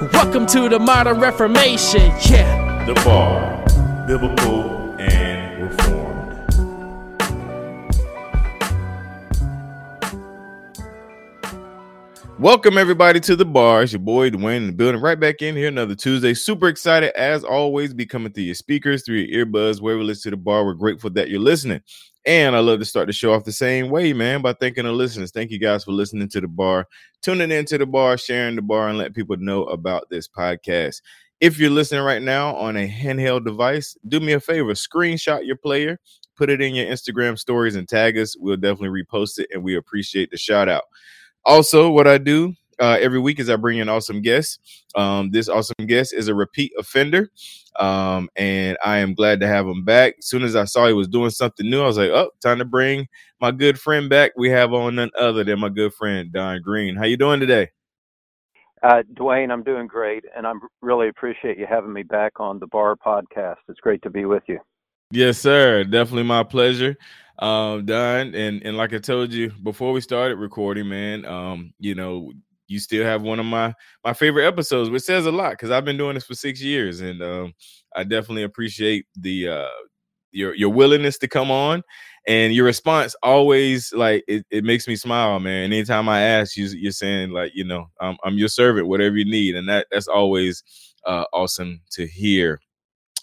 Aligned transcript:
welcome 0.00 0.46
to 0.46 0.68
the 0.68 0.78
modern 0.78 1.20
reformation. 1.20 2.00
Yeah. 2.22 2.84
The 2.86 2.94
Bar, 3.04 3.62
Biblical 4.06 4.94
and 4.98 5.62
Reformed. 5.62 6.00
Welcome 12.38 12.78
everybody 12.78 13.20
to 13.20 13.36
the 13.36 13.44
bar. 13.44 13.82
It's 13.82 13.92
your 13.92 14.00
boy 14.00 14.30
Dwayne 14.30 14.56
in 14.56 14.66
the 14.68 14.72
building, 14.72 15.02
right 15.02 15.20
back 15.20 15.42
in 15.42 15.54
here 15.54 15.68
another 15.68 15.94
Tuesday. 15.94 16.32
Super 16.32 16.68
excited 16.68 17.12
as 17.14 17.44
always, 17.44 17.92
be 17.92 18.06
coming 18.06 18.32
through 18.32 18.44
your 18.44 18.54
speakers, 18.54 19.04
through 19.04 19.16
your 19.16 19.44
earbuds, 19.44 19.82
wherever 19.82 20.00
you 20.00 20.06
listen 20.06 20.30
to 20.30 20.36
the 20.36 20.42
bar. 20.42 20.64
We're 20.64 20.72
grateful 20.72 21.10
that 21.10 21.28
you're 21.28 21.40
listening. 21.40 21.82
And 22.26 22.54
I 22.54 22.58
love 22.58 22.78
to 22.80 22.84
start 22.84 23.06
the 23.06 23.14
show 23.14 23.32
off 23.32 23.44
the 23.44 23.52
same 23.52 23.88
way, 23.88 24.12
man, 24.12 24.42
by 24.42 24.52
thanking 24.52 24.84
the 24.84 24.92
listeners. 24.92 25.30
Thank 25.30 25.50
you 25.50 25.58
guys 25.58 25.84
for 25.84 25.92
listening 25.92 26.28
to 26.28 26.40
the 26.40 26.48
bar, 26.48 26.86
tuning 27.22 27.50
into 27.50 27.78
the 27.78 27.86
bar, 27.86 28.18
sharing 28.18 28.56
the 28.56 28.62
bar, 28.62 28.88
and 28.88 28.98
let 28.98 29.14
people 29.14 29.36
know 29.38 29.64
about 29.64 30.08
this 30.10 30.28
podcast. 30.28 31.00
If 31.40 31.58
you're 31.58 31.70
listening 31.70 32.02
right 32.02 32.20
now 32.20 32.54
on 32.56 32.76
a 32.76 32.86
handheld 32.86 33.46
device, 33.46 33.96
do 34.06 34.20
me 34.20 34.32
a 34.32 34.40
favor, 34.40 34.74
screenshot 34.74 35.46
your 35.46 35.56
player, 35.56 35.98
put 36.36 36.50
it 36.50 36.60
in 36.60 36.74
your 36.74 36.86
Instagram 36.86 37.38
stories, 37.38 37.76
and 37.76 37.88
tag 37.88 38.18
us. 38.18 38.36
We'll 38.38 38.58
definitely 38.58 39.02
repost 39.02 39.38
it, 39.38 39.48
and 39.54 39.62
we 39.62 39.76
appreciate 39.76 40.30
the 40.30 40.36
shout 40.36 40.68
out. 40.68 40.84
Also, 41.46 41.90
what 41.90 42.06
I 42.06 42.18
do 42.18 42.52
uh, 42.80 42.96
every 43.00 43.18
week 43.18 43.38
is 43.38 43.50
I 43.50 43.56
bring 43.56 43.78
in 43.78 43.88
awesome 43.88 44.22
guests. 44.22 44.58
Um, 44.94 45.30
this 45.30 45.48
awesome 45.48 45.86
guest 45.86 46.14
is 46.14 46.28
a 46.28 46.34
repeat 46.34 46.72
offender, 46.78 47.30
um, 47.78 48.28
and 48.36 48.78
I 48.84 48.98
am 48.98 49.14
glad 49.14 49.40
to 49.40 49.46
have 49.46 49.66
him 49.66 49.84
back. 49.84 50.14
As 50.18 50.26
soon 50.26 50.42
as 50.42 50.56
I 50.56 50.64
saw 50.64 50.86
he 50.86 50.92
was 50.92 51.08
doing 51.08 51.30
something 51.30 51.68
new, 51.68 51.82
I 51.82 51.86
was 51.86 51.98
like, 51.98 52.10
"Oh, 52.10 52.30
time 52.40 52.58
to 52.58 52.64
bring 52.64 53.06
my 53.40 53.50
good 53.50 53.78
friend 53.78 54.08
back." 54.08 54.32
We 54.36 54.50
have 54.50 54.72
on 54.72 54.94
none 54.94 55.10
other 55.18 55.44
than 55.44 55.60
my 55.60 55.68
good 55.68 55.92
friend 55.94 56.32
Don 56.32 56.62
Green. 56.62 56.96
How 56.96 57.04
you 57.04 57.16
doing 57.16 57.40
today? 57.40 57.68
Uh, 58.82 59.02
Dwayne, 59.14 59.52
I'm 59.52 59.62
doing 59.62 59.86
great, 59.86 60.24
and 60.34 60.46
I 60.46 60.52
really 60.80 61.08
appreciate 61.08 61.58
you 61.58 61.66
having 61.68 61.92
me 61.92 62.02
back 62.02 62.40
on 62.40 62.58
the 62.58 62.66
Bar 62.66 62.96
Podcast. 62.96 63.56
It's 63.68 63.80
great 63.80 64.00
to 64.02 64.10
be 64.10 64.24
with 64.24 64.42
you. 64.46 64.58
Yes, 65.10 65.38
sir. 65.38 65.84
Definitely 65.84 66.22
my 66.22 66.44
pleasure 66.44 66.96
um 67.40 67.86
Don 67.86 68.34
and 68.34 68.62
and 68.62 68.76
like 68.76 68.92
I 68.92 68.98
told 68.98 69.32
you 69.32 69.50
before 69.62 69.92
we 69.92 70.02
started 70.02 70.36
recording 70.36 70.90
man 70.90 71.24
um 71.24 71.72
you 71.78 71.94
know 71.94 72.32
you 72.70 72.78
still 72.78 73.04
have 73.04 73.22
one 73.22 73.40
of 73.40 73.46
my 73.46 73.74
my 74.04 74.12
favorite 74.12 74.46
episodes 74.46 74.90
which 74.90 75.02
says 75.02 75.26
a 75.26 75.32
lot 75.32 75.52
because 75.52 75.70
I've 75.70 75.84
been 75.84 75.96
doing 75.96 76.14
this 76.14 76.24
for 76.24 76.34
6 76.34 76.62
years 76.62 77.00
and 77.00 77.22
um 77.22 77.54
I 77.96 78.04
definitely 78.04 78.44
appreciate 78.44 79.06
the 79.16 79.48
uh 79.48 79.68
your 80.32 80.54
your 80.54 80.70
willingness 80.70 81.18
to 81.18 81.28
come 81.28 81.50
on 81.50 81.82
and 82.28 82.54
your 82.54 82.66
response 82.66 83.16
always 83.22 83.92
like 83.92 84.24
it, 84.28 84.46
it 84.50 84.64
makes 84.64 84.86
me 84.88 84.96
smile 84.96 85.40
man 85.40 85.64
anytime 85.64 86.08
I 86.08 86.22
ask 86.22 86.56
you 86.56 86.66
you're 86.66 86.92
saying 86.92 87.30
like 87.30 87.52
you 87.54 87.64
know 87.64 87.86
I'm, 88.00 88.16
I'm 88.24 88.38
your 88.38 88.48
servant 88.48 88.88
whatever 88.88 89.16
you 89.16 89.24
need 89.24 89.56
and 89.56 89.68
that 89.68 89.88
that's 89.90 90.08
always 90.08 90.62
uh 91.06 91.24
awesome 91.32 91.80
to 91.92 92.06
hear 92.06 92.60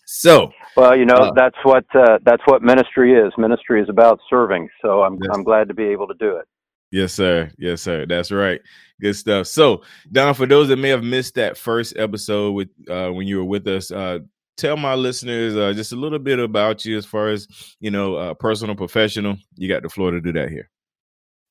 so, 0.07 0.51
well, 0.77 0.97
you 0.97 1.05
know, 1.05 1.15
uh, 1.15 1.31
that's 1.35 1.57
what 1.63 1.85
uh, 1.93 2.19
that's 2.23 2.41
what 2.45 2.61
ministry 2.61 3.13
is. 3.13 3.33
Ministry 3.37 3.81
is 3.81 3.89
about 3.89 4.19
serving. 4.29 4.69
So 4.81 5.03
I'm. 5.03 5.19
I'm 5.33 5.43
glad 5.43 5.67
to 5.67 5.73
be 5.73 5.83
able 5.83 6.07
to 6.07 6.13
do 6.13 6.37
it. 6.37 6.47
Yes, 6.91 7.13
sir. 7.13 7.51
Yes, 7.57 7.81
sir. 7.81 8.05
That's 8.05 8.31
right. 8.31 8.61
Good 9.01 9.15
stuff. 9.15 9.47
So, 9.47 9.83
Don, 10.11 10.33
for 10.33 10.45
those 10.45 10.69
that 10.69 10.77
may 10.77 10.89
have 10.89 11.03
missed 11.03 11.35
that 11.35 11.57
first 11.57 11.97
episode 11.97 12.51
with 12.51 12.69
uh, 12.89 13.09
when 13.09 13.27
you 13.27 13.37
were 13.37 13.45
with 13.45 13.67
us, 13.67 13.91
uh, 13.91 14.19
tell 14.55 14.77
my 14.77 14.95
listeners 14.95 15.55
uh, 15.55 15.73
just 15.73 15.91
a 15.91 15.95
little 15.95 16.19
bit 16.19 16.39
about 16.39 16.85
you 16.85 16.97
as 16.97 17.05
far 17.05 17.29
as 17.29 17.47
you 17.79 17.91
know, 17.91 18.15
uh, 18.15 18.33
personal, 18.33 18.75
professional. 18.75 19.37
You 19.55 19.67
got 19.67 19.83
the 19.83 19.89
floor 19.89 20.11
to 20.11 20.21
do 20.21 20.31
that 20.33 20.49
here. 20.49 20.69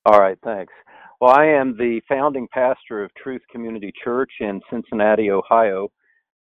All 0.07 0.21
right. 0.21 0.39
Thanks. 0.43 0.73
Well, 1.21 1.35
I 1.35 1.47
am 1.47 1.77
the 1.77 2.01
founding 2.09 2.47
pastor 2.53 3.03
of 3.03 3.11
Truth 3.15 3.43
Community 3.51 3.93
Church 4.05 4.31
in 4.41 4.61
Cincinnati, 4.71 5.31
Ohio. 5.31 5.89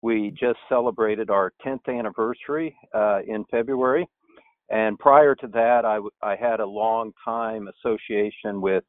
We 0.02 0.34
just 0.38 0.58
celebrated 0.68 1.30
our 1.30 1.52
10th 1.64 1.88
anniversary 1.88 2.76
uh, 2.94 3.20
in 3.26 3.44
February. 3.50 4.06
And 4.70 4.98
prior 4.98 5.34
to 5.36 5.46
that, 5.48 5.84
I, 5.84 5.98
I 6.22 6.36
had 6.36 6.60
a 6.60 6.66
long 6.66 7.12
time 7.24 7.68
association 7.68 8.60
with 8.60 8.84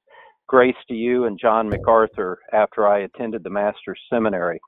Grace 0.47 0.75
to 0.87 0.93
You 0.93 1.25
and 1.25 1.39
John 1.39 1.69
MacArthur 1.69 2.39
after 2.53 2.87
I 2.87 2.99
attended 2.99 3.43
the 3.43 3.49
Master's 3.49 3.99
Seminary. 4.09 4.59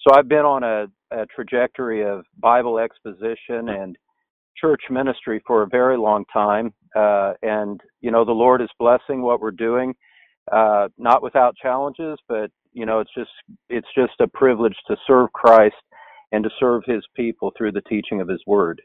So 0.00 0.14
I've 0.14 0.28
been 0.28 0.44
on 0.44 0.64
a, 0.64 0.86
a 1.10 1.26
trajectory 1.26 2.04
of 2.04 2.24
Bible 2.38 2.78
exposition 2.78 3.68
and 3.68 3.96
church 4.56 4.82
ministry 4.90 5.42
for 5.46 5.62
a 5.62 5.68
very 5.68 5.96
long 5.96 6.24
time. 6.32 6.72
Uh, 6.96 7.34
and, 7.42 7.80
you 8.00 8.10
know, 8.10 8.24
the 8.24 8.32
Lord 8.32 8.60
is 8.60 8.68
blessing 8.78 9.22
what 9.22 9.40
we're 9.40 9.50
doing, 9.52 9.94
uh, 10.50 10.88
not 10.98 11.22
without 11.22 11.54
challenges, 11.56 12.18
but 12.28 12.50
you 12.72 12.86
know 12.86 13.00
it's 13.00 13.12
just 13.16 13.30
it's 13.68 13.88
just 13.94 14.12
a 14.20 14.28
privilege 14.28 14.76
to 14.86 14.96
serve 15.06 15.32
Christ 15.32 15.74
and 16.32 16.44
to 16.44 16.50
serve 16.60 16.82
his 16.86 17.02
people 17.16 17.52
through 17.56 17.72
the 17.72 17.82
teaching 17.82 18.20
of 18.20 18.28
his 18.28 18.42
word. 18.46 18.80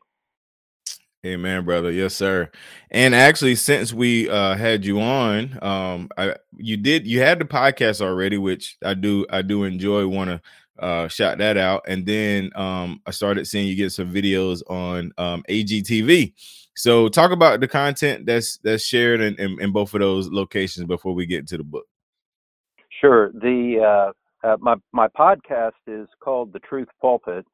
Amen, 1.25 1.65
brother. 1.65 1.91
Yes, 1.91 2.15
sir. 2.15 2.51
And 2.91 3.15
actually, 3.15 3.55
since 3.55 3.91
we 3.91 4.29
uh, 4.29 4.55
had 4.55 4.85
you 4.85 5.01
on, 5.01 5.57
um, 5.63 6.09
I 6.17 6.35
you 6.55 6.77
did 6.77 7.07
you 7.07 7.19
had 7.19 7.39
the 7.39 7.45
podcast 7.45 7.99
already, 7.99 8.37
which 8.37 8.77
I 8.85 8.93
do 8.93 9.25
I 9.31 9.41
do 9.41 9.63
enjoy. 9.63 10.07
Want 10.07 10.29
to 10.29 10.41
uh, 10.77 11.07
shout 11.07 11.39
that 11.39 11.57
out, 11.57 11.83
and 11.87 12.05
then 12.05 12.51
um, 12.55 13.01
I 13.07 13.11
started 13.11 13.47
seeing 13.47 13.67
you 13.67 13.75
get 13.75 13.91
some 13.91 14.13
videos 14.13 14.61
on 14.69 15.11
um, 15.17 15.43
AGTV. 15.49 16.33
So, 16.75 17.07
talk 17.07 17.31
about 17.31 17.59
the 17.59 17.67
content 17.67 18.27
that's 18.27 18.57
that's 18.57 18.83
shared 18.83 19.21
in, 19.21 19.33
in, 19.39 19.59
in 19.59 19.71
both 19.71 19.95
of 19.95 20.01
those 20.01 20.29
locations 20.29 20.85
before 20.85 21.15
we 21.15 21.25
get 21.25 21.39
into 21.39 21.57
the 21.57 21.63
book. 21.63 21.87
Sure. 23.01 23.31
The 23.33 24.11
uh, 24.43 24.47
uh, 24.47 24.57
my 24.59 24.75
my 24.91 25.07
podcast 25.07 25.71
is 25.87 26.07
called 26.19 26.53
The 26.53 26.59
Truth 26.59 26.89
Pulpit, 27.01 27.45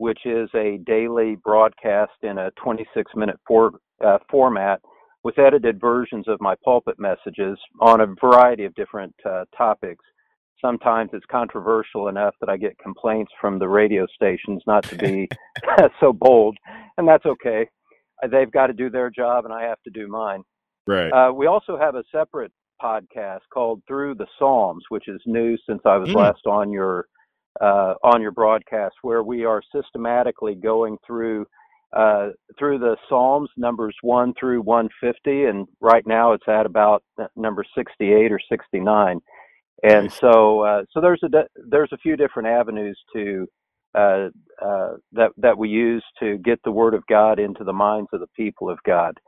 which 0.00 0.20
is 0.24 0.48
a 0.54 0.78
daily 0.86 1.36
broadcast 1.44 2.12
in 2.22 2.38
a 2.38 2.50
26 2.52 3.12
minute 3.14 3.36
for, 3.46 3.72
uh, 4.02 4.16
format 4.30 4.80
with 5.24 5.38
edited 5.38 5.78
versions 5.78 6.26
of 6.26 6.40
my 6.40 6.54
pulpit 6.64 6.94
messages 6.98 7.58
on 7.82 8.00
a 8.00 8.06
variety 8.18 8.64
of 8.64 8.74
different 8.76 9.14
uh, 9.28 9.44
topics. 9.54 10.02
Sometimes 10.58 11.10
it's 11.12 11.26
controversial 11.30 12.08
enough 12.08 12.34
that 12.40 12.48
I 12.48 12.56
get 12.56 12.78
complaints 12.78 13.30
from 13.38 13.58
the 13.58 13.68
radio 13.68 14.06
stations 14.14 14.62
not 14.66 14.84
to 14.84 14.96
be 14.96 15.28
so 16.00 16.14
bold, 16.14 16.56
and 16.96 17.06
that's 17.06 17.26
okay. 17.26 17.68
They've 18.26 18.50
got 18.50 18.68
to 18.68 18.72
do 18.72 18.88
their 18.88 19.10
job, 19.10 19.44
and 19.44 19.52
I 19.52 19.64
have 19.64 19.82
to 19.82 19.90
do 19.90 20.08
mine. 20.08 20.42
Right. 20.86 21.10
Uh, 21.10 21.30
we 21.30 21.46
also 21.46 21.76
have 21.76 21.94
a 21.94 22.04
separate 22.10 22.52
podcast 22.82 23.40
called 23.52 23.82
Through 23.86 24.14
the 24.14 24.26
Psalms, 24.38 24.82
which 24.88 25.08
is 25.08 25.20
new 25.26 25.58
since 25.68 25.82
I 25.84 25.98
was 25.98 26.08
mm. 26.08 26.14
last 26.14 26.46
on 26.46 26.72
your 26.72 27.04
uh, 27.60 27.94
on 28.02 28.22
your 28.22 28.32
broadcast, 28.32 28.94
where 29.02 29.22
we 29.22 29.44
are 29.44 29.62
systematically 29.74 30.54
going 30.54 30.96
through 31.06 31.46
uh, 31.92 32.28
through 32.56 32.78
the 32.78 32.96
Psalms, 33.08 33.50
numbers 33.56 33.96
one 34.02 34.32
through 34.38 34.62
150, 34.62 35.46
and 35.46 35.66
right 35.80 36.06
now 36.06 36.32
it's 36.32 36.46
at 36.46 36.64
about 36.64 37.02
number 37.34 37.64
68 37.76 38.30
or 38.30 38.38
69. 38.48 39.20
And 39.82 40.04
nice. 40.04 40.14
so, 40.14 40.60
uh, 40.60 40.82
so 40.92 41.00
there's 41.00 41.22
a 41.24 41.28
there's 41.68 41.90
a 41.92 41.98
few 41.98 42.16
different 42.16 42.48
avenues 42.48 42.98
to 43.14 43.46
uh, 43.94 44.28
uh, 44.62 44.92
that 45.12 45.30
that 45.38 45.58
we 45.58 45.68
use 45.68 46.04
to 46.20 46.38
get 46.38 46.60
the 46.64 46.70
Word 46.70 46.94
of 46.94 47.04
God 47.08 47.38
into 47.38 47.64
the 47.64 47.72
minds 47.72 48.08
of 48.12 48.20
the 48.20 48.28
people 48.36 48.70
of 48.70 48.78
God. 48.86 49.18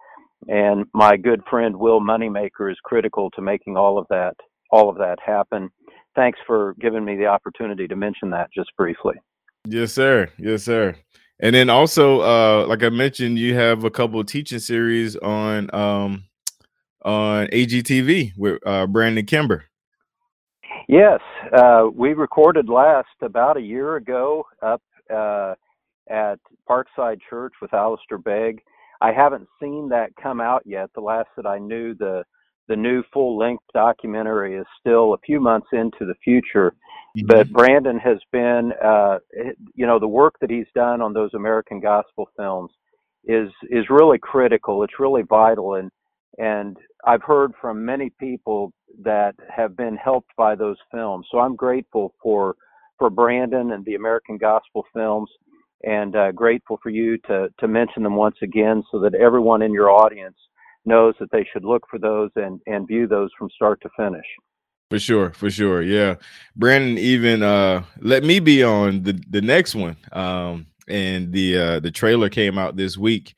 And 0.49 0.87
my 0.93 1.17
good 1.17 1.41
friend 1.49 1.77
Will 1.77 2.01
Moneymaker 2.01 2.71
is 2.71 2.79
critical 2.85 3.31
to 3.31 3.43
making 3.43 3.77
all 3.77 3.99
of 3.99 4.07
that 4.11 4.35
all 4.71 4.89
of 4.89 4.99
that 4.99 5.19
happen. 5.25 5.71
Thanks 6.15 6.39
for 6.47 6.75
giving 6.81 7.05
me 7.05 7.17
the 7.17 7.27
opportunity 7.27 7.89
to 7.89 7.97
mention 7.97 8.31
that 8.31 8.51
just 8.53 8.71
briefly. 8.77 9.15
Yes, 9.67 9.93
sir. 9.93 10.29
Yes, 10.39 10.65
sir. 10.65 10.97
And 11.41 11.55
then 11.55 11.71
also, 11.71 12.21
uh, 12.21 12.67
like 12.67 12.83
I 12.83 12.89
mentioned, 12.89 13.39
you 13.39 13.55
have 13.55 13.85
a 13.85 13.91
couple 13.91 14.21
of 14.21 14.27
teaching 14.27 14.59
series 14.59 15.17
on 15.17 15.75
um, 15.75 16.25
on 17.05 17.47
AGTV 17.49 18.33
with 18.37 18.59
uh, 18.67 18.87
Brandon 18.87 19.27
Kimber. 19.27 19.65
Yes, 20.89 21.21
uh, 21.53 21.89
we 21.93 22.13
recorded 22.13 22.69
last 22.69 23.09
about 23.23 23.57
a 23.57 23.61
year 23.61 23.97
ago 23.97 24.45
up 24.63 24.83
uh, 25.13 25.55
at 26.09 26.39
Parkside 26.69 27.21
Church 27.29 27.55
with 27.61 27.73
Alistair 27.73 28.19
Begg. 28.19 28.63
I 29.01 29.13
haven't 29.13 29.49
seen 29.61 29.89
that 29.89 30.15
come 30.21 30.41
out 30.41 30.63
yet. 30.65 30.91
The 30.95 31.01
last 31.01 31.29
that 31.37 31.47
I 31.47 31.59
knew, 31.59 31.95
the 31.95 32.25
the 32.73 32.77
new 32.77 33.03
full 33.13 33.37
length 33.37 33.65
documentary 33.75 34.57
is 34.57 34.65
still 34.81 35.13
a 35.13 35.19
few 35.19 35.39
months 35.41 35.67
into 35.75 36.07
the 36.07 36.15
future. 36.25 36.73
Mm-hmm. 37.15 37.27
But 37.27 37.53
Brandon 37.53 37.99
has 37.99 38.17
been, 38.33 38.73
uh, 38.83 39.19
you 39.75 39.87
know, 39.87 39.99
the 39.99 40.09
work 40.09 40.37
that 40.41 40.49
he's 40.49 40.71
done 40.75 41.03
on 41.03 41.13
those 41.13 41.35
American 41.35 41.81
gospel 41.81 42.31
films 42.35 42.71
is 43.25 43.51
is 43.69 43.85
really 43.91 44.19
critical. 44.19 44.83
It's 44.85 44.99
really 44.99 45.23
vital, 45.29 45.75
and 45.75 45.91
and 46.39 46.79
I've 47.05 47.23
heard 47.23 47.53
from 47.61 47.85
many 47.85 48.09
people 48.19 48.73
that 49.03 49.35
have 49.55 49.77
been 49.77 49.97
helped 49.97 50.31
by 50.39 50.55
those 50.55 50.79
films. 50.91 51.27
So 51.31 51.41
I'm 51.41 51.55
grateful 51.55 52.15
for 52.23 52.57
for 52.99 53.11
Brandon 53.11 53.73
and 53.73 53.85
the 53.85 53.97
American 53.97 54.39
gospel 54.39 54.87
films, 54.95 55.31
and 55.83 56.17
uh, 56.17 56.33
grateful 56.33 56.79
for 56.83 56.89
you 56.89 57.19
to 57.29 57.51
to 57.61 57.69
mention 57.69 58.03
them 58.03 58.17
once 58.17 58.39
again, 58.41 58.83
so 58.91 58.99
that 59.01 59.15
everyone 59.15 59.61
in 59.61 59.75
your 59.75 59.91
audience 59.91 60.39
knows 60.85 61.15
that 61.21 61.31
they 61.31 61.47
should 61.53 61.65
look 61.65 61.85
for 61.91 61.99
those 61.99 62.31
and 62.37 62.61
and 62.67 62.87
view 62.87 63.07
those 63.07 63.31
from 63.39 63.49
start 63.51 63.81
to 63.83 63.89
finish. 63.97 64.27
For 64.91 64.99
sure, 64.99 65.33
for 65.33 65.51
sure. 65.51 65.83
Yeah. 65.83 66.17
Brandon 66.57 66.99
even 66.99 67.43
uh 67.43 67.85
let 68.01 68.25
me 68.25 68.41
be 68.41 68.63
on 68.63 69.03
the 69.03 69.21
the 69.31 69.41
next 69.41 69.75
one. 69.75 69.97
Um 70.13 70.67
and 70.89 71.33
the 71.33 71.57
uh 71.57 71.81
the 71.81 71.91
trailer 71.91 72.29
came 72.29 72.59
out 72.59 72.77
this 72.77 72.99
week 72.99 73.35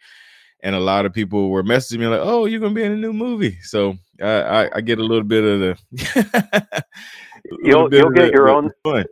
and 0.65 0.75
a 0.75 0.81
lot 0.81 1.05
of 1.05 1.13
people 1.13 1.51
were 1.51 1.63
messaging 1.63 1.99
me 1.99 2.07
like, 2.07 2.23
"Oh, 2.23 2.47
you're 2.47 2.59
gonna 2.59 2.75
be 2.75 2.83
in 2.83 2.93
a 2.93 2.97
new 2.97 3.13
movie." 3.13 3.59
So 3.61 3.97
I 4.21 4.27
I, 4.27 4.71
I 4.77 4.81
get 4.81 4.99
a 4.99 5.05
little 5.05 5.23
bit 5.23 5.45
of 5.45 5.61
the 5.61 6.85
you'll 7.63 7.93
you'll 7.93 8.11
get 8.11 8.27
the, 8.27 8.33
your 8.33 8.49
own 8.49 8.71
fun. 8.83 9.05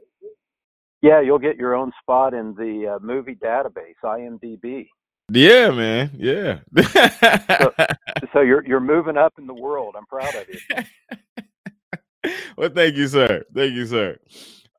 Yeah, 1.03 1.21
you'll 1.21 1.39
get 1.39 1.57
your 1.57 1.75
own 1.75 1.93
spot 2.01 2.33
in 2.33 2.55
the 2.55 2.95
uh, 2.95 2.99
movie 3.05 3.35
database, 3.35 3.95
IMDb. 4.05 4.87
Yeah, 5.35 5.71
man. 5.71 6.11
Yeah. 6.15 6.59
so, 6.77 7.75
so 8.33 8.41
you're 8.41 8.65
you're 8.67 8.81
moving 8.81 9.17
up 9.17 9.33
in 9.39 9.47
the 9.47 9.55
world. 9.55 9.95
I'm 9.97 10.05
proud 10.07 10.35
of 10.35 10.47
you. 10.49 12.33
well, 12.57 12.71
thank 12.75 12.97
you, 12.97 13.09
sir. 13.09 13.43
Thank 13.55 13.73
you, 13.73 13.87
sir. 13.87 14.19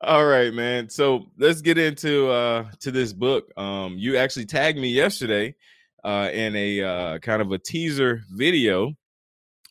All 0.00 0.26
right, 0.26 0.54
man. 0.54 0.88
So 0.90 1.26
let's 1.38 1.60
get 1.60 1.76
into 1.76 2.30
uh 2.30 2.66
to 2.80 2.92
this 2.92 3.12
book. 3.12 3.50
Um, 3.56 3.96
you 3.98 4.16
actually 4.16 4.46
tagged 4.46 4.78
me 4.78 4.88
yesterday 4.88 5.56
uh 6.04 6.30
in 6.32 6.54
a 6.54 6.82
uh 6.82 7.18
kind 7.18 7.42
of 7.42 7.50
a 7.50 7.58
teaser 7.58 8.22
video 8.30 8.92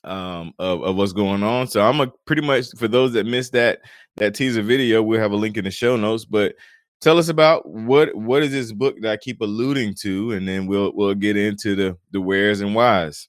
um 0.03 0.53
of, 0.59 0.83
of 0.83 0.95
what's 0.97 1.13
going 1.13 1.43
on. 1.43 1.67
So 1.67 1.81
I'm 1.81 2.01
a 2.01 2.07
pretty 2.25 2.41
much 2.41 2.65
for 2.77 2.89
those 2.89 3.13
that 3.13 3.25
missed 3.25 3.53
that 3.53 3.79
that 4.17 4.35
teaser 4.35 4.61
video, 4.61 5.01
we'll 5.01 5.21
have 5.21 5.31
a 5.31 5.37
link 5.37 5.55
in 5.55 5.63
the 5.63 5.71
show 5.71 5.95
notes. 5.95 6.25
But 6.25 6.55
tell 7.03 7.17
us 7.17 7.27
about 7.27 7.69
what 7.69 8.15
what 8.15 8.43
is 8.43 8.51
this 8.51 8.71
book 8.71 8.95
that 9.01 9.11
I 9.11 9.17
keep 9.17 9.41
alluding 9.41 9.95
to, 10.01 10.31
and 10.31 10.47
then 10.47 10.65
we'll 10.65 10.91
we'll 10.95 11.13
get 11.13 11.37
into 11.37 11.75
the 11.75 11.97
the 12.11 12.21
wheres 12.21 12.61
and 12.61 12.73
whys. 12.73 13.27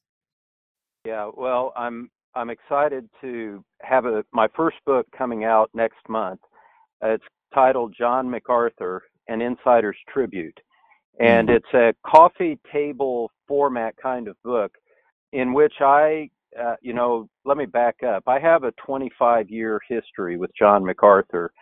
Yeah, 1.04 1.30
well, 1.34 1.72
I'm 1.76 2.10
I'm 2.34 2.50
excited 2.50 3.08
to 3.20 3.64
have 3.82 4.06
a 4.06 4.24
my 4.32 4.48
first 4.56 4.76
book 4.86 5.06
coming 5.16 5.44
out 5.44 5.70
next 5.74 6.08
month. 6.08 6.40
Uh, 7.04 7.10
it's 7.10 7.24
titled 7.52 7.94
John 7.98 8.30
MacArthur: 8.30 9.02
An 9.28 9.42
Insider's 9.42 9.98
Tribute, 10.08 10.58
and 11.18 11.48
mm-hmm. 11.48 11.56
it's 11.56 11.74
a 11.74 11.94
coffee 12.08 12.58
table 12.72 13.30
format 13.48 13.94
kind 14.00 14.28
of 14.28 14.36
book 14.42 14.72
in 15.32 15.52
which 15.52 15.74
I, 15.80 16.30
uh, 16.58 16.76
you 16.80 16.94
know, 16.94 17.28
let 17.44 17.56
me 17.56 17.66
back 17.66 17.96
up. 18.04 18.22
I 18.28 18.38
have 18.38 18.62
a 18.62 18.72
25 18.86 19.50
year 19.50 19.80
history 19.88 20.36
with 20.36 20.50
John 20.56 20.84
MacArthur, 20.84 21.52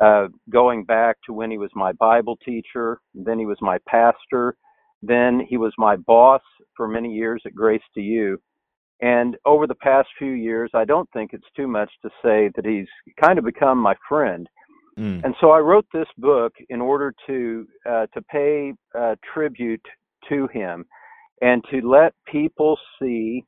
uh, 0.00 0.28
going 0.50 0.84
back 0.84 1.16
to 1.26 1.32
when 1.32 1.50
he 1.50 1.58
was 1.58 1.70
my 1.74 1.92
Bible 1.92 2.36
teacher, 2.44 3.00
then 3.14 3.38
he 3.38 3.46
was 3.46 3.58
my 3.60 3.78
pastor, 3.88 4.56
then 5.02 5.40
he 5.48 5.56
was 5.56 5.72
my 5.78 5.96
boss 5.96 6.42
for 6.76 6.88
many 6.88 7.12
years 7.12 7.42
at 7.46 7.54
Grace 7.54 7.82
to 7.94 8.00
You 8.00 8.38
and 9.00 9.36
over 9.44 9.66
the 9.66 9.76
past 9.76 10.08
few 10.18 10.32
years, 10.32 10.70
I 10.74 10.84
don't 10.84 11.08
think 11.12 11.30
it's 11.32 11.46
too 11.56 11.68
much 11.68 11.90
to 12.02 12.10
say 12.22 12.50
that 12.56 12.64
he's 12.64 12.88
kind 13.22 13.38
of 13.38 13.44
become 13.44 13.78
my 13.78 13.94
friend. 14.08 14.48
Mm. 14.98 15.22
And 15.24 15.34
so 15.40 15.50
I 15.50 15.60
wrote 15.60 15.86
this 15.92 16.08
book 16.18 16.52
in 16.68 16.80
order 16.80 17.14
to 17.28 17.66
uh, 17.88 18.06
to 18.12 18.22
pay 18.22 18.72
uh, 18.98 19.14
tribute 19.32 19.84
to 20.28 20.48
him 20.52 20.84
and 21.40 21.62
to 21.70 21.88
let 21.88 22.12
people 22.26 22.76
see 23.00 23.44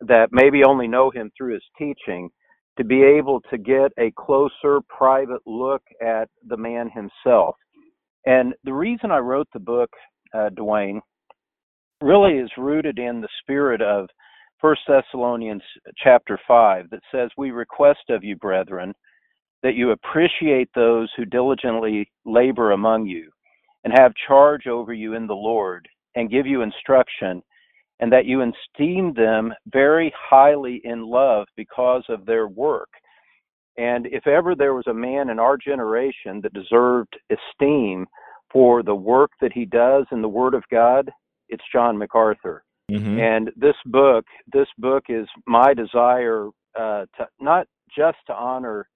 that 0.00 0.28
maybe 0.32 0.64
only 0.64 0.88
know 0.88 1.10
him 1.10 1.30
through 1.36 1.54
his 1.54 1.62
teaching 1.78 2.28
to 2.78 2.84
be 2.84 3.02
able 3.02 3.40
to 3.50 3.58
get 3.58 3.92
a 3.98 4.12
closer 4.16 4.80
private 4.88 5.42
look 5.46 5.82
at 6.00 6.28
the 6.46 6.56
man 6.56 6.90
himself. 6.90 7.56
And 8.24 8.54
the 8.64 8.72
reason 8.72 9.10
I 9.10 9.18
wrote 9.18 9.48
the 9.52 9.60
book, 9.60 9.90
uh, 10.32 10.50
Dwayne, 10.56 11.00
really 12.00 12.38
is 12.38 12.50
rooted 12.56 12.98
in 12.98 13.20
the 13.20 13.28
spirit 13.42 13.82
of 13.82 14.08
First 14.60 14.82
Thessalonians 14.88 15.62
chapter 15.96 16.38
5 16.46 16.90
that 16.90 17.00
says, 17.12 17.30
We 17.36 17.50
request 17.50 18.10
of 18.10 18.24
you, 18.24 18.36
brethren, 18.36 18.94
that 19.62 19.74
you 19.74 19.90
appreciate 19.90 20.68
those 20.74 21.10
who 21.16 21.24
diligently 21.24 22.10
labor 22.24 22.72
among 22.72 23.06
you 23.06 23.30
and 23.84 23.92
have 23.96 24.12
charge 24.26 24.66
over 24.66 24.92
you 24.92 25.14
in 25.14 25.26
the 25.26 25.34
Lord 25.34 25.88
and 26.14 26.30
give 26.30 26.46
you 26.46 26.62
instruction, 26.62 27.42
and 28.00 28.12
that 28.12 28.26
you 28.26 28.42
esteem 28.42 29.12
them 29.14 29.52
very 29.72 30.12
highly 30.16 30.80
in 30.84 31.02
love 31.02 31.46
because 31.56 32.04
of 32.08 32.26
their 32.26 32.48
work. 32.48 32.88
And 33.76 34.06
if 34.06 34.26
ever 34.26 34.54
there 34.54 34.74
was 34.74 34.86
a 34.88 34.94
man 34.94 35.30
in 35.30 35.38
our 35.38 35.56
generation 35.56 36.40
that 36.42 36.52
deserved 36.52 37.16
esteem 37.30 38.06
for 38.52 38.82
the 38.82 38.94
work 38.94 39.30
that 39.40 39.52
he 39.52 39.64
does 39.64 40.04
in 40.10 40.22
the 40.22 40.28
Word 40.28 40.54
of 40.54 40.64
God, 40.70 41.10
it's 41.48 41.62
John 41.72 41.96
MacArthur. 41.96 42.64
Mm-hmm. 42.90 43.18
And 43.18 43.50
this 43.56 43.76
book, 43.86 44.24
this 44.52 44.66
book 44.78 45.04
is 45.08 45.26
my 45.46 45.74
desire 45.74 46.48
uh, 46.78 47.04
to 47.16 47.26
not 47.40 47.66
just 47.96 48.18
to 48.26 48.34
honor 48.34 48.88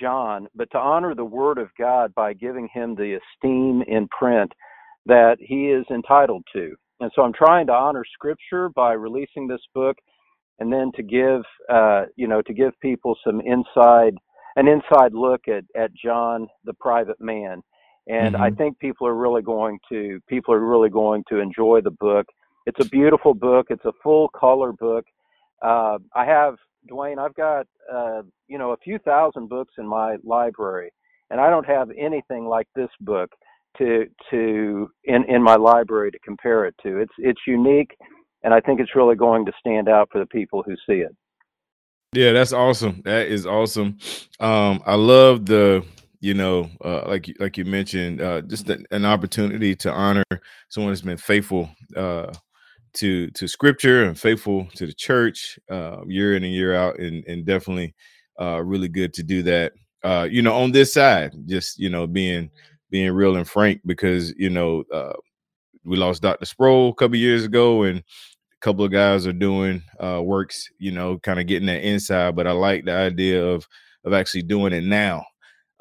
John, 0.00 0.46
but 0.54 0.70
to 0.70 0.78
honor 0.78 1.14
the 1.14 1.24
Word 1.24 1.58
of 1.58 1.68
God 1.78 2.14
by 2.14 2.32
giving 2.32 2.68
him 2.72 2.94
the 2.94 3.18
esteem 3.18 3.82
in 3.86 4.08
print 4.08 4.52
that 5.06 5.36
he 5.40 5.66
is 5.70 5.84
entitled 5.90 6.44
to. 6.52 6.74
And 7.00 7.10
so 7.14 7.22
I'm 7.22 7.32
trying 7.32 7.66
to 7.68 7.72
honor 7.72 8.04
Scripture 8.12 8.68
by 8.68 8.92
releasing 8.92 9.48
this 9.48 9.62
book, 9.74 9.96
and 10.58 10.72
then 10.72 10.92
to 10.94 11.02
give, 11.02 11.42
uh, 11.68 12.04
you 12.16 12.28
know, 12.28 12.42
to 12.42 12.52
give 12.52 12.78
people 12.80 13.16
some 13.24 13.40
inside, 13.40 14.14
an 14.56 14.68
inside 14.68 15.14
look 15.14 15.48
at 15.48 15.64
at 15.76 15.90
John, 15.94 16.48
the 16.64 16.74
private 16.74 17.20
man. 17.20 17.62
And 18.06 18.34
mm-hmm. 18.34 18.42
I 18.42 18.50
think 18.50 18.78
people 18.78 19.06
are 19.06 19.14
really 19.14 19.42
going 19.42 19.78
to 19.90 20.20
people 20.28 20.54
are 20.54 20.60
really 20.60 20.90
going 20.90 21.24
to 21.30 21.38
enjoy 21.38 21.80
the 21.82 21.92
book 21.92 22.26
it's 22.66 22.84
a 22.84 22.88
beautiful 22.88 23.34
book. 23.34 23.66
It's 23.70 23.84
a 23.84 23.92
full 24.02 24.28
color 24.28 24.72
book. 24.72 25.04
Uh, 25.62 25.98
I 26.14 26.24
have 26.24 26.56
Dwayne. 26.90 27.18
I've 27.18 27.34
got 27.34 27.66
uh, 27.92 28.22
you 28.48 28.58
know 28.58 28.72
a 28.72 28.76
few 28.76 28.98
thousand 28.98 29.48
books 29.48 29.74
in 29.78 29.86
my 29.86 30.16
library, 30.22 30.92
and 31.30 31.40
I 31.40 31.50
don't 31.50 31.66
have 31.66 31.90
anything 31.98 32.46
like 32.46 32.68
this 32.74 32.90
book 33.00 33.30
to 33.78 34.06
to 34.30 34.90
in 35.04 35.24
in 35.28 35.42
my 35.42 35.56
library 35.56 36.10
to 36.10 36.18
compare 36.20 36.64
it 36.66 36.74
to. 36.82 36.98
It's 36.98 37.12
it's 37.18 37.40
unique, 37.46 37.96
and 38.42 38.52
I 38.54 38.60
think 38.60 38.80
it's 38.80 38.94
really 38.94 39.16
going 39.16 39.46
to 39.46 39.52
stand 39.58 39.88
out 39.88 40.08
for 40.10 40.18
the 40.18 40.26
people 40.26 40.62
who 40.64 40.74
see 40.86 41.00
it. 41.00 41.14
Yeah, 42.12 42.32
that's 42.32 42.52
awesome. 42.52 43.02
That 43.04 43.28
is 43.28 43.46
awesome. 43.46 43.98
Um, 44.40 44.82
I 44.84 44.96
love 44.96 45.46
the 45.46 45.84
you 46.20 46.34
know, 46.34 46.68
uh, 46.84 47.02
like 47.06 47.34
like 47.38 47.56
you 47.56 47.64
mentioned, 47.64 48.20
uh, 48.20 48.42
just 48.42 48.68
an 48.68 49.04
opportunity 49.04 49.74
to 49.76 49.90
honor 49.90 50.24
someone 50.68 50.92
who's 50.92 51.02
been 51.02 51.16
faithful 51.16 51.70
uh, 51.96 52.32
to 52.94 53.30
to 53.30 53.48
scripture 53.48 54.04
and 54.04 54.18
faithful 54.18 54.66
to 54.74 54.86
the 54.86 54.92
church 54.92 55.58
uh, 55.70 55.98
year 56.06 56.36
in 56.36 56.44
and 56.44 56.52
year 56.52 56.74
out, 56.74 56.98
and 56.98 57.24
and 57.26 57.46
definitely 57.46 57.94
uh, 58.40 58.62
really 58.62 58.88
good 58.88 59.14
to 59.14 59.22
do 59.22 59.42
that. 59.44 59.72
Uh, 60.02 60.26
you 60.30 60.42
know, 60.42 60.54
on 60.54 60.72
this 60.72 60.92
side, 60.92 61.34
just 61.46 61.78
you 61.78 61.88
know, 61.88 62.06
being 62.06 62.50
being 62.90 63.12
real 63.12 63.36
and 63.36 63.48
frank, 63.48 63.80
because 63.86 64.32
you 64.36 64.50
know 64.50 64.84
uh, 64.92 65.12
we 65.84 65.96
lost 65.96 66.22
Dr. 66.22 66.44
Sproul 66.44 66.90
a 66.90 66.94
couple 66.94 67.16
years 67.16 67.44
ago, 67.44 67.82
and 67.84 67.98
a 67.98 68.60
couple 68.60 68.84
of 68.84 68.92
guys 68.92 69.26
are 69.26 69.32
doing 69.32 69.82
uh, 70.02 70.20
works, 70.22 70.68
you 70.78 70.92
know, 70.92 71.18
kind 71.18 71.40
of 71.40 71.46
getting 71.46 71.66
that 71.66 71.82
inside. 71.82 72.36
But 72.36 72.46
I 72.46 72.52
like 72.52 72.84
the 72.84 72.92
idea 72.92 73.44
of 73.44 73.66
of 74.04 74.12
actually 74.12 74.42
doing 74.42 74.72
it 74.72 74.84
now. 74.84 75.24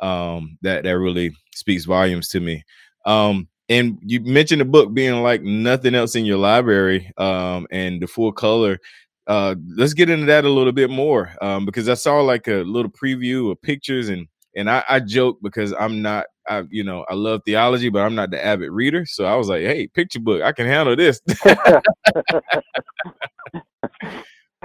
Um, 0.01 0.57
that 0.61 0.83
that 0.83 0.97
really 0.97 1.33
speaks 1.55 1.85
volumes 1.85 2.29
to 2.29 2.39
me. 2.39 2.63
Um, 3.05 3.49
and 3.69 3.99
you 4.01 4.19
mentioned 4.21 4.61
the 4.61 4.65
book 4.65 4.93
being 4.93 5.21
like 5.21 5.43
nothing 5.43 5.95
else 5.95 6.15
in 6.15 6.25
your 6.25 6.37
library 6.37 7.11
um, 7.17 7.67
and 7.71 8.01
the 8.01 8.07
full 8.07 8.31
color 8.31 8.79
uh, 9.27 9.55
let's 9.77 9.93
get 9.93 10.09
into 10.09 10.25
that 10.25 10.43
a 10.43 10.49
little 10.49 10.73
bit 10.73 10.89
more 10.89 11.31
um, 11.41 11.65
because 11.65 11.87
i 11.87 11.93
saw 11.93 12.19
like 12.19 12.47
a 12.47 12.63
little 12.63 12.91
preview 12.91 13.51
of 13.51 13.61
pictures 13.61 14.09
and 14.09 14.27
and 14.55 14.69
I, 14.69 14.83
I 14.87 14.99
joke 14.99 15.39
because 15.41 15.73
i'm 15.73 16.01
not 16.01 16.25
I, 16.47 16.63
you 16.69 16.83
know 16.83 17.05
i 17.09 17.13
love 17.13 17.41
theology 17.45 17.89
but 17.89 17.99
i'm 17.99 18.15
not 18.15 18.31
the 18.31 18.43
avid 18.43 18.71
reader 18.71 19.05
so 19.05 19.25
i 19.25 19.35
was 19.35 19.49
like 19.49 19.61
hey 19.61 19.87
picture 19.87 20.19
book 20.19 20.41
i 20.41 20.51
can 20.51 20.65
handle 20.65 20.95
this 20.95 21.21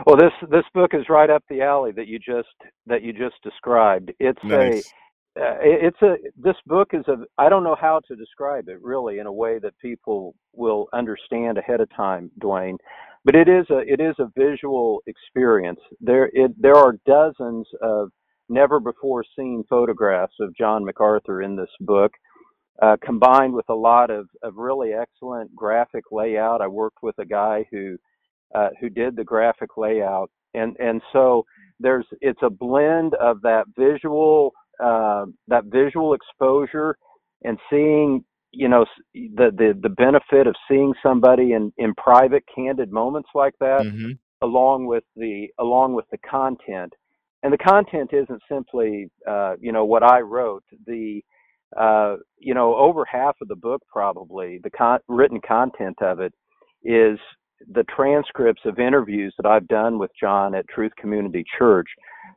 well 0.07 0.17
this 0.17 0.33
this 0.51 0.65
book 0.73 0.93
is 0.95 1.09
right 1.09 1.31
up 1.31 1.45
the 1.49 1.63
alley 1.63 1.93
that 1.93 2.07
you 2.09 2.19
just 2.19 2.49
that 2.87 3.03
you 3.03 3.13
just 3.13 3.37
described 3.43 4.13
it's 4.19 4.43
nice. 4.43 4.87
a 4.87 4.89
uh, 5.37 5.59
it's 5.61 6.01
a 6.03 6.15
this 6.37 6.55
book 6.67 6.91
is 6.93 7.05
a 7.09 7.17
I 7.39 7.49
don't 7.49 7.65
know 7.65 7.77
how 7.81 8.01
to 8.07 8.15
describe 8.15 8.69
it 8.69 8.81
really 8.81 9.19
in 9.19 9.27
a 9.27 9.33
way 9.33 9.59
that 9.59 9.77
people 9.81 10.35
will 10.53 10.89
understand 10.93 11.59
ahead 11.59 11.81
of 11.81 11.89
time, 11.95 12.31
Dwayne. 12.41 12.77
But 13.25 13.35
it 13.35 13.49
is 13.49 13.67
a 13.71 13.79
it 13.79 14.01
is 14.01 14.15
a 14.21 14.31
visual 14.37 15.03
experience. 15.09 15.81
There 16.01 16.31
it 16.33 16.53
there 16.61 16.77
are 16.77 16.99
dozens 17.05 17.67
of 17.83 18.11
never 18.49 18.81
before 18.81 19.25
seen 19.37 19.65
photographs 19.69 20.35
of 20.41 20.55
John 20.57 20.85
MacArthur 20.85 21.43
in 21.43 21.57
this 21.57 21.71
book, 21.81 22.13
uh, 22.83 22.97
combined 23.05 23.55
with 23.55 23.69
a 23.69 23.75
lot 23.75 24.11
of, 24.11 24.29
of 24.43 24.57
really 24.57 24.93
excellent 24.93 25.55
graphic 25.55 26.05
layout. 26.11 26.61
I 26.61 26.67
worked 26.67 26.99
with 27.03 27.19
a 27.19 27.25
guy 27.25 27.67
who 27.71 27.97
uh, 28.55 28.69
who 28.81 28.89
did 28.89 29.17
the 29.17 29.25
graphic 29.25 29.77
layout, 29.77 30.31
and 30.55 30.77
and 30.79 31.01
so 31.13 31.45
there's 31.81 32.07
it's 32.21 32.43
a 32.43 32.51
blend 32.51 33.15
of 33.15 33.41
that 33.43 33.65
visual 33.77 34.53
uh, 34.83 35.27
that 35.49 35.65
visual 35.67 36.15
exposure 36.15 36.97
and 37.43 37.59
seeing 37.71 38.25
you 38.53 38.69
know 38.69 38.85
the 39.15 39.51
the 39.57 39.79
the 39.83 39.89
benefit 39.89 40.47
of 40.47 40.55
seeing 40.69 40.93
somebody 41.03 41.53
in 41.53 41.73
in 41.79 41.95
private 41.95 42.45
candid 42.55 42.91
moments 42.93 43.29
like 43.35 43.55
that 43.61 43.83
mm-hmm. 43.83 44.13
along 44.43 44.87
with 44.87 45.05
the 45.17 45.49
along 45.59 45.95
with 45.95 46.07
the 46.11 46.19
content 46.19 46.93
and 47.45 47.53
the 47.53 47.59
content 47.59 48.11
isn't 48.13 48.43
simply 48.51 49.09
uh, 49.29 49.55
you 49.61 49.71
know 49.71 49.85
what 49.85 50.03
I 50.03 50.21
wrote 50.21 50.65
the 50.87 51.21
uh, 51.79 52.17
you 52.39 52.55
know 52.55 52.75
over 52.75 53.05
half 53.05 53.37
of 53.41 53.49
the 53.49 53.57
book 53.57 53.83
probably 53.89 54.59
the 54.65 54.71
con- 54.71 55.01
written 55.09 55.41
content 55.47 56.03
of 56.03 56.19
it 56.19 56.35
is 56.83 57.19
the 57.73 57.85
transcripts 57.97 58.63
of 58.65 58.81
interviews 58.81 59.33
that 59.39 59.47
I've 59.47 59.69
done 59.69 59.99
with 59.99 60.11
John 60.21 60.55
at 60.57 60.69
Truth 60.69 60.93
Community 60.99 61.45
Church 61.57 61.89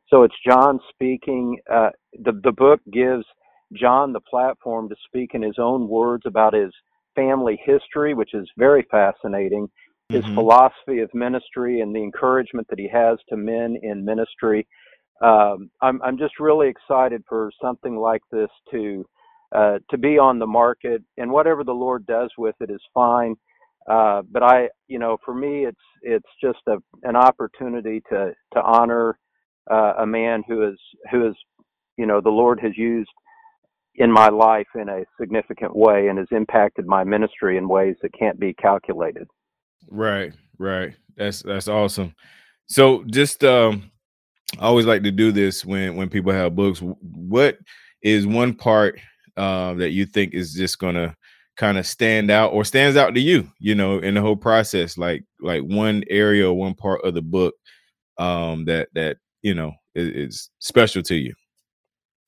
so 0.09 0.23
it's 0.23 0.35
John 0.45 0.79
speaking 0.89 1.57
uh, 1.71 1.89
the 2.23 2.39
the 2.43 2.51
book 2.51 2.79
gives 2.91 3.25
John 3.73 4.13
the 4.13 4.21
platform 4.21 4.89
to 4.89 4.95
speak 5.05 5.31
in 5.33 5.41
his 5.41 5.57
own 5.57 5.87
words 5.87 6.23
about 6.25 6.53
his 6.53 6.71
family 7.15 7.59
history, 7.65 8.13
which 8.13 8.33
is 8.33 8.47
very 8.57 8.85
fascinating, 8.89 9.67
his 10.09 10.23
mm-hmm. 10.23 10.35
philosophy 10.35 10.99
of 10.99 11.13
ministry, 11.13 11.81
and 11.81 11.93
the 11.93 12.01
encouragement 12.01 12.67
that 12.69 12.79
he 12.79 12.87
has 12.87 13.17
to 13.29 13.35
men 13.35 13.77
in 13.81 14.05
ministry. 14.05 14.65
Um, 15.21 15.69
I'm, 15.81 16.01
I'm 16.03 16.17
just 16.17 16.39
really 16.39 16.69
excited 16.69 17.23
for 17.27 17.51
something 17.61 17.97
like 17.97 18.21
this 18.31 18.49
to 18.71 19.05
uh, 19.55 19.79
to 19.89 19.97
be 19.97 20.17
on 20.17 20.39
the 20.39 20.47
market, 20.47 21.01
and 21.17 21.31
whatever 21.31 21.63
the 21.63 21.71
Lord 21.71 22.05
does 22.05 22.29
with 22.37 22.55
it 22.59 22.69
is 22.69 22.81
fine. 22.93 23.35
Uh, 23.89 24.21
but 24.29 24.43
I, 24.43 24.67
you 24.87 24.99
know, 24.99 25.17
for 25.23 25.33
me, 25.33 25.65
it's 25.65 25.77
it's 26.01 26.27
just 26.43 26.59
a 26.67 26.77
an 27.03 27.15
opportunity 27.15 28.01
to 28.09 28.33
to 28.53 28.61
honor 28.61 29.17
uh, 29.71 29.93
a 29.99 30.05
man 30.05 30.43
who 30.47 30.69
is 30.69 30.77
who 31.09 31.29
is, 31.29 31.35
you 31.97 32.05
know, 32.05 32.19
the 32.19 32.29
Lord 32.29 32.59
has 32.59 32.77
used 32.77 33.09
in 33.95 34.11
my 34.11 34.29
life 34.29 34.67
in 34.75 34.89
a 34.89 35.03
significant 35.19 35.75
way 35.75 36.07
and 36.07 36.19
has 36.19 36.27
impacted 36.31 36.85
my 36.85 37.03
ministry 37.03 37.57
in 37.57 37.67
ways 37.67 37.95
that 38.01 38.13
can't 38.13 38.39
be 38.39 38.53
calculated. 38.53 39.27
Right, 39.89 40.33
right. 40.59 40.93
That's 41.15 41.41
that's 41.41 41.67
awesome. 41.67 42.13
So 42.67 43.03
just 43.05 43.43
um 43.43 43.91
I 44.59 44.65
always 44.65 44.85
like 44.85 45.03
to 45.03 45.11
do 45.11 45.31
this 45.31 45.65
when 45.65 45.95
when 45.95 46.09
people 46.09 46.31
have 46.31 46.55
books. 46.55 46.79
What 46.79 47.57
is 48.01 48.25
one 48.25 48.53
part 48.53 48.99
uh, 49.35 49.73
that 49.75 49.91
you 49.91 50.05
think 50.05 50.33
is 50.33 50.53
just 50.53 50.79
gonna 50.79 51.15
kind 51.57 51.77
of 51.77 51.85
stand 51.85 52.31
out 52.31 52.53
or 52.53 52.63
stands 52.63 52.95
out 52.97 53.15
to 53.15 53.19
you, 53.19 53.49
you 53.59 53.75
know, 53.75 53.99
in 53.99 54.13
the 54.13 54.21
whole 54.21 54.37
process, 54.37 54.97
like 54.97 55.23
like 55.41 55.63
one 55.63 56.03
area 56.09 56.47
or 56.47 56.53
one 56.53 56.75
part 56.75 57.03
of 57.03 57.13
the 57.13 57.21
book 57.21 57.55
um 58.17 58.65
that 58.65 58.89
that 58.95 59.17
you 59.43 59.53
know 59.53 59.71
is, 59.95 60.07
is 60.09 60.49
special 60.59 61.03
to 61.03 61.15
you? 61.15 61.33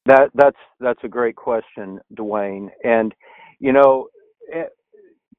That 0.06 0.30
that's 0.34 0.58
that's 0.80 1.04
a 1.04 1.08
great 1.08 1.36
question, 1.36 2.00
Dwayne. 2.16 2.70
And 2.84 3.14
you 3.60 3.72
know, 3.72 4.08
eh, 4.54 4.66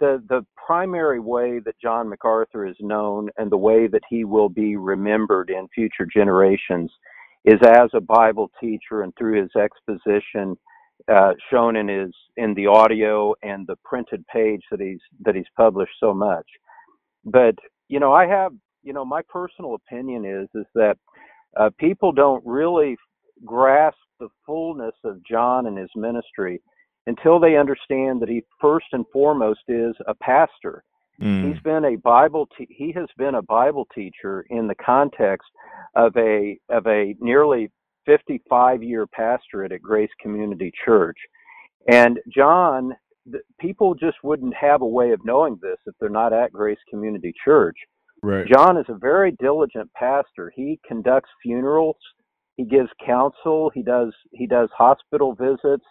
the 0.01 0.23
the 0.29 0.45
primary 0.57 1.21
way 1.21 1.61
that 1.65 1.79
John 1.81 2.09
MacArthur 2.09 2.67
is 2.67 2.77
known 2.81 3.29
and 3.37 3.51
the 3.51 3.57
way 3.57 3.87
that 3.87 4.03
he 4.09 4.25
will 4.25 4.49
be 4.49 4.77
remembered 4.77 5.51
in 5.51 5.69
future 5.75 6.07
generations 6.13 6.91
is 7.45 7.59
as 7.67 7.91
a 7.95 8.01
Bible 8.01 8.51
teacher 8.61 9.03
and 9.03 9.13
through 9.17 9.41
his 9.41 9.51
exposition 9.57 10.57
uh, 11.13 11.33
shown 11.51 11.77
in 11.77 11.89
his 11.89 12.11
in 12.37 12.55
the 12.55 12.67
audio 12.67 13.35
and 13.43 13.67
the 13.67 13.77
printed 13.85 14.25
page 14.27 14.63
that 14.71 14.81
he's 14.81 15.01
that 15.25 15.35
he's 15.35 15.45
published 15.57 15.95
so 16.01 16.13
much. 16.13 16.47
But 17.25 17.55
you 17.89 18.01
know, 18.01 18.13
I 18.13 18.27
have 18.27 18.53
you 18.83 18.93
know 18.93 19.05
my 19.05 19.23
personal 19.29 19.75
opinion 19.75 20.25
is 20.25 20.49
is 20.55 20.67
that 20.75 20.97
uh, 21.57 21.71
people 21.79 22.13
don't 22.13 22.45
really 22.47 22.97
grasp 23.45 23.99
the 24.19 24.29
fullness 24.47 24.95
of 25.05 25.25
John 25.25 25.67
and 25.67 25.79
his 25.79 25.91
ministry 25.97 26.61
until 27.11 27.41
they 27.41 27.57
understand 27.57 28.23
that 28.23 28.29
he 28.29 28.43
first 28.61 28.87
and 28.93 29.05
foremost 29.13 29.61
is 29.69 29.95
a 30.07 30.15
pastor. 30.15 30.85
Mm. 31.21 31.49
He's 31.49 31.63
been 31.63 31.85
a 31.85 31.97
Bible 31.97 32.49
te- 32.57 32.69
he 32.71 32.93
has 32.93 33.09
been 33.19 33.35
a 33.35 33.43
Bible 33.43 33.87
teacher 33.95 34.47
in 34.49 34.69
the 34.69 34.77
context 34.77 35.49
of 35.97 36.17
a 36.17 36.59
of 36.71 36.87
a 36.87 37.15
nearly 37.21 37.71
55 38.07 38.83
year 38.83 39.07
pastorate 39.07 39.73
at 39.73 39.83
Grace 39.83 40.11
Community 40.23 40.73
Church. 40.85 41.19
And 41.91 42.21
John 42.33 42.93
people 43.59 43.95
just 43.95 44.17
wouldn't 44.23 44.55
have 44.55 44.81
a 44.81 44.87
way 44.87 45.11
of 45.11 45.21
knowing 45.25 45.59
this 45.61 45.77
if 45.87 45.95
they're 46.01 46.09
not 46.09 46.33
at 46.33 46.53
Grace 46.53 46.79
Community 46.89 47.35
Church. 47.45 47.77
Right. 48.23 48.47
John 48.47 48.77
is 48.77 48.87
a 48.89 48.99
very 48.99 49.33
diligent 49.41 49.91
pastor. 49.95 50.53
He 50.55 50.79
conducts 50.87 51.31
funerals 51.43 51.97
he 52.61 52.67
gives 52.67 52.91
counsel 53.05 53.71
he 53.75 53.83
does 53.83 54.13
he 54.33 54.47
does 54.47 54.69
hospital 54.77 55.35
visits 55.35 55.85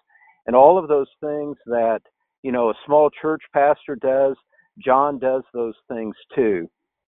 and 0.48 0.55
all 0.55 0.77
of 0.77 0.88
those 0.88 1.10
things 1.22 1.58
that 1.67 2.01
you 2.43 2.51
know 2.51 2.69
a 2.69 2.75
small 2.86 3.10
church 3.22 3.41
pastor 3.53 3.96
does 3.96 4.36
john 4.84 5.19
does 5.19 5.43
those 5.53 5.75
things 5.89 6.15
too. 6.36 6.69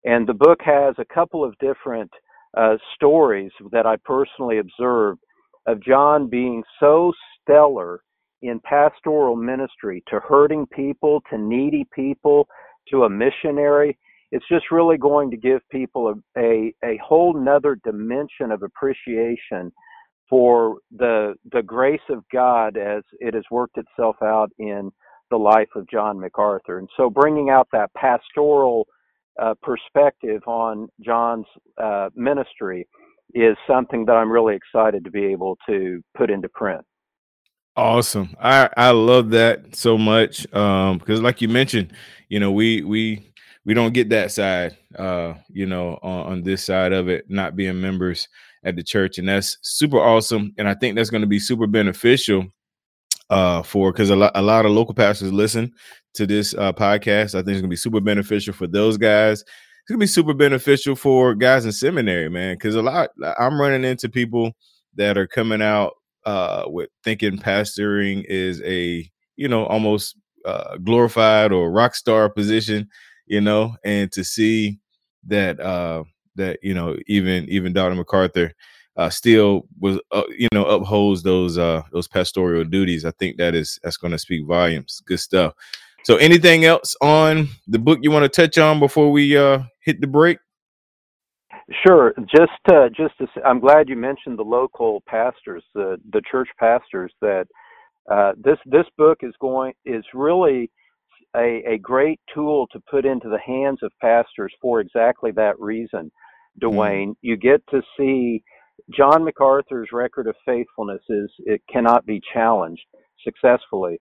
And 0.05 0.27
the 0.27 0.33
book 0.33 0.59
has 0.65 0.95
a 0.97 1.13
couple 1.13 1.43
of 1.43 1.57
different 1.59 2.11
uh, 2.57 2.77
stories 2.95 3.51
that 3.71 3.85
i 3.85 3.95
personally 4.05 4.59
observed 4.59 5.19
of 5.67 5.81
john 5.83 6.29
being 6.29 6.63
so 6.79 7.11
stellar 7.41 8.01
in 8.41 8.59
pastoral 8.59 9.35
ministry 9.35 10.03
to 10.07 10.19
hurting 10.19 10.67
people 10.67 11.21
to 11.29 11.37
needy 11.37 11.85
people 11.93 12.47
to 12.89 13.03
a 13.05 13.09
missionary. 13.09 13.97
It's 14.31 14.47
just 14.49 14.71
really 14.71 14.97
going 14.97 15.31
to 15.31 15.37
give 15.37 15.61
people 15.71 16.13
a, 16.35 16.39
a, 16.39 16.73
a 16.83 16.99
whole 17.03 17.33
nother 17.33 17.77
dimension 17.83 18.51
of 18.51 18.63
appreciation 18.63 19.71
for 20.29 20.77
the 20.91 21.35
the 21.51 21.61
grace 21.61 22.01
of 22.09 22.23
God 22.31 22.77
as 22.77 23.03
it 23.19 23.33
has 23.33 23.43
worked 23.51 23.77
itself 23.77 24.15
out 24.23 24.49
in 24.57 24.91
the 25.29 25.37
life 25.37 25.69
of 25.75 25.89
John 25.89 26.19
MacArthur. 26.19 26.77
And 26.79 26.89
so 26.95 27.09
bringing 27.09 27.49
out 27.49 27.67
that 27.71 27.93
pastoral 27.95 28.87
uh, 29.41 29.55
perspective 29.61 30.41
on 30.45 30.87
John's 31.03 31.47
uh, 31.81 32.09
ministry 32.15 32.87
is 33.33 33.57
something 33.67 34.05
that 34.05 34.13
I'm 34.13 34.31
really 34.31 34.55
excited 34.55 35.03
to 35.05 35.11
be 35.11 35.25
able 35.25 35.57
to 35.67 36.03
put 36.15 36.29
into 36.29 36.49
print. 36.49 36.85
Awesome. 37.75 38.35
I 38.39 38.69
I 38.77 38.91
love 38.91 39.31
that 39.31 39.75
so 39.75 39.97
much 39.97 40.51
um 40.53 40.99
because 40.99 41.21
like 41.21 41.41
you 41.41 41.47
mentioned, 41.47 41.93
you 42.29 42.39
know, 42.39 42.51
we 42.51 42.83
we 42.83 43.33
we 43.65 43.73
don't 43.73 43.93
get 43.93 44.09
that 44.09 44.31
side 44.31 44.77
uh 44.99 45.33
you 45.49 45.65
know 45.65 45.97
on, 46.03 46.27
on, 46.27 46.43
this 46.43 46.63
side 46.63 46.93
of 46.93 47.09
it 47.09 47.25
not 47.29 47.55
being 47.55 47.81
members 47.81 48.27
at 48.65 48.75
the 48.75 48.83
church 48.83 49.17
and 49.17 49.27
that's 49.29 49.57
super 49.61 49.99
awesome 49.99 50.53
and 50.57 50.67
i 50.67 50.73
think 50.73 50.95
that's 50.95 51.09
going 51.09 51.21
to 51.21 51.27
be 51.27 51.39
super 51.39 51.67
beneficial 51.67 52.45
uh 53.29 53.61
for 53.63 53.91
because 53.91 54.09
a 54.09 54.15
lot, 54.15 54.31
a 54.35 54.41
lot 54.41 54.65
of 54.65 54.71
local 54.71 54.93
pastors 54.93 55.31
listen 55.31 55.71
to 56.13 56.27
this 56.27 56.53
uh 56.55 56.71
podcast. 56.73 57.35
I 57.35 57.39
think 57.39 57.49
it's 57.49 57.61
going 57.61 57.63
to 57.63 57.67
be 57.69 57.75
super 57.75 57.99
beneficial 57.99 58.53
for 58.53 58.67
those 58.67 58.97
guys. 58.97 59.41
It's 59.41 59.89
going 59.89 59.99
to 59.99 60.03
be 60.03 60.07
super 60.07 60.33
beneficial 60.33 60.95
for 60.95 61.33
guys 61.33 61.65
in 61.65 61.71
seminary 61.71 62.29
man 62.29 62.55
because 62.55 62.75
a 62.75 62.81
lot 62.81 63.09
i'm 63.39 63.59
running 63.59 63.83
into 63.83 64.09
people 64.09 64.51
that 64.95 65.17
are 65.17 65.27
coming 65.27 65.61
out 65.61 65.93
uh 66.25 66.63
with 66.67 66.89
thinking 67.03 67.37
pastoring 67.37 68.23
is 68.27 68.61
a 68.61 69.09
you 69.35 69.47
know 69.47 69.65
almost 69.65 70.15
uh, 70.45 70.77
glorified 70.77 71.53
or 71.53 71.71
rock 71.71 71.95
star 71.95 72.29
position 72.29 72.87
you 73.25 73.41
know, 73.41 73.75
and 73.83 74.11
to 74.11 74.23
see 74.23 74.79
that 75.27 75.59
uh 75.59 76.03
that 76.35 76.59
you 76.61 76.73
know 76.73 76.97
even 77.07 77.45
even 77.49 77.73
Dr. 77.73 77.95
MacArthur 77.95 78.53
uh, 78.97 79.09
still 79.09 79.67
was 79.79 79.99
uh, 80.11 80.23
you 80.37 80.47
know 80.53 80.65
upholds 80.65 81.23
those 81.23 81.57
uh 81.57 81.83
those 81.91 82.07
pastoral 82.07 82.63
duties. 82.63 83.05
I 83.05 83.11
think 83.11 83.37
that 83.37 83.55
is 83.55 83.79
that's 83.83 83.97
going 83.97 84.11
to 84.11 84.19
speak 84.19 84.45
volumes. 84.45 85.01
Good 85.05 85.19
stuff. 85.19 85.53
So 86.03 86.17
anything 86.17 86.65
else 86.65 86.95
on 87.01 87.47
the 87.67 87.79
book 87.79 87.99
you 88.01 88.11
want 88.11 88.23
to 88.23 88.29
touch 88.29 88.57
on 88.57 88.79
before 88.79 89.11
we 89.11 89.37
uh 89.37 89.59
hit 89.79 90.01
the 90.01 90.07
break? 90.07 90.37
Sure. 91.85 92.13
Just 92.29 92.51
uh, 92.71 92.89
just 92.89 93.17
to, 93.19 93.27
I'm 93.45 93.59
glad 93.59 93.87
you 93.87 93.95
mentioned 93.95 94.37
the 94.37 94.43
local 94.43 95.01
pastors, 95.07 95.63
the 95.73 95.97
the 96.11 96.21
church 96.29 96.49
pastors 96.59 97.11
that 97.21 97.47
uh, 98.11 98.33
this 98.37 98.57
this 98.65 98.85
book 98.97 99.19
is 99.21 99.33
going 99.39 99.73
is 99.85 100.03
really 100.13 100.69
a, 101.35 101.63
a 101.67 101.77
great 101.79 102.19
tool 102.33 102.67
to 102.71 102.79
put 102.89 103.05
into 103.05 103.29
the 103.29 103.39
hands 103.39 103.79
of 103.81 103.91
pastors 104.01 104.53
for 104.61 104.79
exactly 104.79 105.31
that 105.31 105.59
reason, 105.59 106.11
Dwayne. 106.61 107.09
Mm. 107.09 107.15
You 107.21 107.37
get 107.37 107.61
to 107.71 107.81
see 107.97 108.43
John 108.91 109.23
MacArthur's 109.23 109.89
record 109.91 110.27
of 110.27 110.35
faithfulness 110.45 111.01
is 111.09 111.29
it 111.39 111.61
cannot 111.71 112.05
be 112.05 112.21
challenged 112.33 112.83
successfully. 113.23 113.99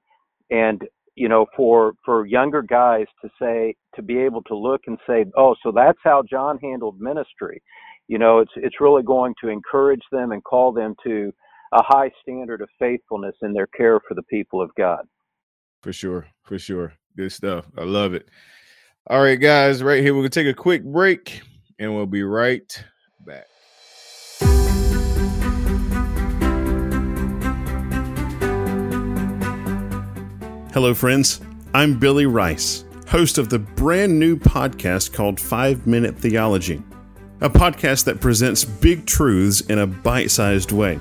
And 0.51 0.83
you 1.15 1.29
know, 1.29 1.47
for 1.57 1.93
for 2.05 2.27
younger 2.27 2.63
guys 2.63 3.07
to 3.23 3.29
say 3.41 3.75
to 3.97 4.03
be 4.03 4.19
able 4.19 4.43
to 4.45 4.57
look 4.57 4.83
and 4.87 4.99
say, 5.07 5.27
oh, 5.37 5.55
so 5.63 5.71
that's 5.71 5.99
how 6.03 6.23
John 6.29 6.59
handled 6.59 7.01
ministry. 7.01 7.63
You 8.09 8.19
know, 8.19 8.39
it's 8.39 8.53
it's 8.57 8.81
really 8.81 9.03
going 9.03 9.35
to 9.43 9.49
encourage 9.49 10.03
them 10.11 10.33
and 10.33 10.43
call 10.43 10.73
them 10.73 10.95
to 11.05 11.33
a 11.73 11.83
high 11.83 12.11
standard 12.23 12.61
of 12.61 12.69
faithfulness 12.79 13.35
in 13.43 13.53
their 13.53 13.67
care 13.69 14.01
for 14.07 14.15
the 14.15 14.23
people 14.25 14.61
of 14.61 14.71
God. 14.77 15.05
For 15.83 15.93
sure, 15.93 16.29
for 16.45 16.59
sure, 16.59 16.95
good 17.17 17.33
stuff. 17.33 17.67
I 17.77 17.85
love 17.85 18.15
it. 18.15 18.29
All 19.09 19.23
right, 19.23 19.41
guys, 19.41 19.83
right 19.83 20.03
here 20.03 20.15
we're 20.15 20.21
gonna 20.21 20.31
take 20.31 20.47
a 20.47 20.55
quick 20.55 20.85
break, 20.85 21.43
and 21.79 21.95
we'll 21.95 22.07
be 22.07 22.23
right 22.23 22.85
back. 23.27 23.47
Hello, 30.73 30.95
friends. 30.95 31.41
I'm 31.75 31.99
Billy 31.99 32.27
Rice, 32.27 32.85
host 33.09 33.39
of 33.39 33.51
the 33.51 33.59
brand 33.59 34.19
new 34.19 34.37
podcast 34.37 35.13
called 35.13 35.39
Five 35.39 35.87
Minute 35.87 36.17
Theology, 36.17 36.83
a 37.41 37.51
podcast 37.51 38.05
that 38.05 38.21
presents 38.21 38.65
big 38.65 39.05
truths 39.05 39.61
in 39.63 39.79
a 39.79 39.87
bite 39.87 40.31
sized 40.31 40.73
way. 40.73 40.99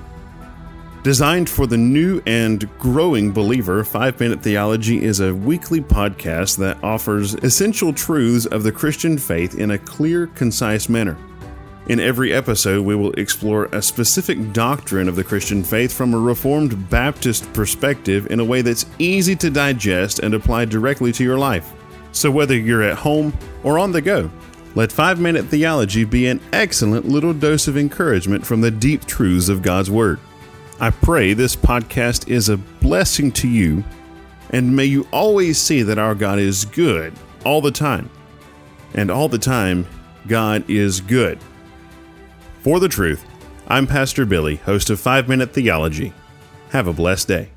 Designed 1.02 1.50
for 1.50 1.66
the 1.66 1.76
new 1.76 2.22
and 2.26 2.68
growing 2.78 3.32
believer, 3.32 3.82
Five 3.82 4.20
Minute 4.20 4.40
Theology 4.40 5.02
is 5.02 5.18
a 5.18 5.34
weekly 5.34 5.80
podcast 5.80 6.58
that 6.58 6.82
offers 6.84 7.34
essential 7.34 7.92
truths 7.92 8.46
of 8.46 8.62
the 8.62 8.70
Christian 8.70 9.18
faith 9.18 9.56
in 9.56 9.72
a 9.72 9.78
clear, 9.78 10.28
concise 10.28 10.88
manner. 10.88 11.18
In 11.88 11.98
every 11.98 12.32
episode, 12.32 12.86
we 12.86 12.94
will 12.94 13.10
explore 13.14 13.64
a 13.72 13.82
specific 13.82 14.52
doctrine 14.52 15.08
of 15.08 15.16
the 15.16 15.24
Christian 15.24 15.64
faith 15.64 15.92
from 15.92 16.14
a 16.14 16.18
Reformed 16.18 16.88
Baptist 16.88 17.52
perspective 17.52 18.28
in 18.30 18.38
a 18.38 18.44
way 18.44 18.62
that's 18.62 18.86
easy 19.00 19.34
to 19.34 19.50
digest 19.50 20.20
and 20.20 20.34
apply 20.34 20.66
directly 20.66 21.10
to 21.10 21.24
your 21.24 21.36
life. 21.36 21.72
So, 22.12 22.30
whether 22.30 22.56
you're 22.56 22.84
at 22.84 22.98
home 22.98 23.36
or 23.64 23.76
on 23.76 23.90
the 23.90 24.00
go, 24.00 24.30
let 24.76 24.92
5 24.92 25.18
Minute 25.18 25.46
Theology 25.46 26.04
be 26.04 26.28
an 26.28 26.40
excellent 26.52 27.08
little 27.08 27.34
dose 27.34 27.66
of 27.66 27.76
encouragement 27.76 28.46
from 28.46 28.60
the 28.60 28.70
deep 28.70 29.04
truths 29.04 29.48
of 29.48 29.62
God's 29.62 29.90
Word. 29.90 30.20
I 30.82 30.90
pray 30.90 31.32
this 31.32 31.54
podcast 31.54 32.28
is 32.28 32.48
a 32.48 32.56
blessing 32.56 33.30
to 33.34 33.46
you, 33.46 33.84
and 34.50 34.74
may 34.74 34.86
you 34.86 35.06
always 35.12 35.56
see 35.56 35.82
that 35.82 35.96
our 35.96 36.16
God 36.16 36.40
is 36.40 36.64
good 36.64 37.12
all 37.44 37.60
the 37.60 37.70
time. 37.70 38.10
And 38.92 39.08
all 39.08 39.28
the 39.28 39.38
time, 39.38 39.86
God 40.26 40.68
is 40.68 41.00
good. 41.00 41.38
For 42.62 42.80
the 42.80 42.88
truth, 42.88 43.24
I'm 43.68 43.86
Pastor 43.86 44.26
Billy, 44.26 44.56
host 44.56 44.90
of 44.90 44.98
5 44.98 45.28
Minute 45.28 45.52
Theology. 45.52 46.12
Have 46.70 46.88
a 46.88 46.92
blessed 46.92 47.28
day. 47.28 47.50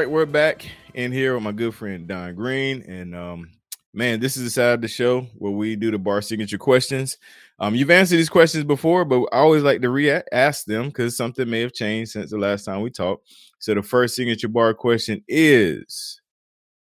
Right, 0.00 0.10
we're 0.10 0.24
back 0.24 0.66
in 0.94 1.12
here 1.12 1.34
with 1.34 1.42
my 1.42 1.52
good 1.52 1.74
friend 1.74 2.08
Don 2.08 2.34
Green, 2.34 2.82
and 2.88 3.14
um, 3.14 3.50
man, 3.92 4.18
this 4.18 4.34
is 4.34 4.44
the 4.44 4.50
side 4.50 4.72
of 4.72 4.80
the 4.80 4.88
show 4.88 5.26
where 5.36 5.52
we 5.52 5.76
do 5.76 5.90
the 5.90 5.98
bar 5.98 6.22
signature 6.22 6.56
questions. 6.56 7.18
Um, 7.58 7.74
you've 7.74 7.90
answered 7.90 8.16
these 8.16 8.30
questions 8.30 8.64
before, 8.64 9.04
but 9.04 9.24
I 9.30 9.40
always 9.40 9.62
like 9.62 9.82
to 9.82 9.90
re-ask 9.90 10.64
them 10.64 10.86
because 10.86 11.18
something 11.18 11.50
may 11.50 11.60
have 11.60 11.74
changed 11.74 12.12
since 12.12 12.30
the 12.30 12.38
last 12.38 12.64
time 12.64 12.80
we 12.80 12.88
talked. 12.88 13.28
So 13.58 13.74
the 13.74 13.82
first 13.82 14.16
signature 14.16 14.48
bar 14.48 14.72
question 14.72 15.22
is, 15.28 16.22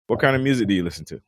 what 0.07 0.21
kind 0.21 0.37
of 0.37 0.43
music 0.43 0.69
do 0.69 0.75
you 0.75 0.85
listen 0.85 1.07
to? 1.07 1.23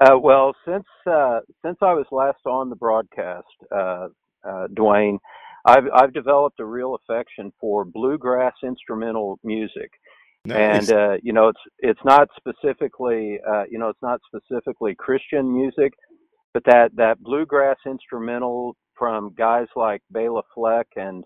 Uh, 0.00 0.16
well, 0.18 0.54
since 0.66 0.86
uh, 1.06 1.40
since 1.62 1.76
I 1.82 1.92
was 1.92 2.06
last 2.10 2.40
on 2.46 2.70
the 2.70 2.76
broadcast, 2.76 3.44
uh, 3.70 4.08
uh 4.48 4.68
Dwayne, 4.68 5.18
I've 5.66 5.84
I've 5.92 6.14
developed 6.14 6.58
a 6.60 6.64
real 6.64 6.94
affection 6.94 7.52
for 7.60 7.84
bluegrass 7.84 8.54
instrumental 8.64 9.38
music. 9.44 9.90
Nice. 10.48 10.88
And 10.88 10.98
uh, 10.98 11.16
you 11.22 11.32
know, 11.32 11.48
it's 11.48 11.60
it's 11.78 12.00
not 12.04 12.28
specifically 12.36 13.38
uh, 13.46 13.64
you 13.70 13.78
know 13.78 13.88
it's 13.88 14.02
not 14.02 14.20
specifically 14.26 14.94
Christian 14.94 15.52
music, 15.52 15.92
but 16.54 16.64
that 16.64 16.90
that 16.96 17.20
bluegrass 17.20 17.76
instrumental 17.86 18.76
from 18.98 19.34
guys 19.36 19.66
like 19.76 20.00
Bela 20.10 20.42
Fleck 20.54 20.86
and 20.96 21.24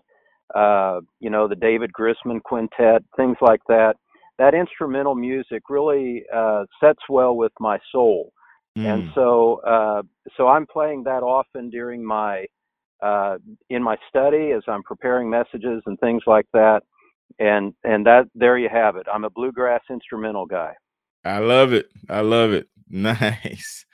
uh, 0.53 0.99
you 1.19 1.29
know 1.29 1.47
the 1.47 1.55
David 1.55 1.91
Grisman 1.97 2.41
Quintet, 2.43 3.03
things 3.15 3.37
like 3.41 3.61
that. 3.67 3.95
That 4.39 4.53
instrumental 4.53 5.15
music 5.15 5.63
really 5.69 6.23
uh, 6.35 6.65
sets 6.83 7.01
well 7.07 7.35
with 7.35 7.53
my 7.59 7.77
soul, 7.91 8.33
mm. 8.77 8.85
and 8.85 9.09
so 9.15 9.61
uh, 9.65 10.01
so 10.35 10.47
I'm 10.47 10.65
playing 10.65 11.03
that 11.03 11.23
often 11.23 11.69
during 11.69 12.03
my 12.03 12.45
uh, 13.01 13.37
in 13.69 13.81
my 13.81 13.95
study 14.09 14.51
as 14.51 14.63
I'm 14.67 14.83
preparing 14.83 15.29
messages 15.29 15.81
and 15.85 15.97
things 15.99 16.23
like 16.27 16.47
that 16.53 16.81
and 17.39 17.73
and 17.83 18.05
that 18.05 18.25
there 18.35 18.57
you 18.57 18.69
have 18.69 18.95
it. 18.95 19.07
I'm 19.11 19.23
a 19.23 19.29
bluegrass 19.29 19.81
instrumental 19.89 20.45
guy. 20.45 20.73
I 21.25 21.39
love 21.39 21.73
it. 21.73 21.87
I 22.09 22.21
love 22.21 22.51
it. 22.51 22.67
Nice. 22.89 23.85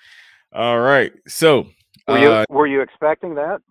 All 0.51 0.79
right. 0.79 1.13
So 1.25 1.67
were 2.05 2.17
you 2.17 2.31
uh, 2.31 2.45
were 2.49 2.67
you 2.67 2.81
expecting 2.81 3.35
that? 3.35 3.61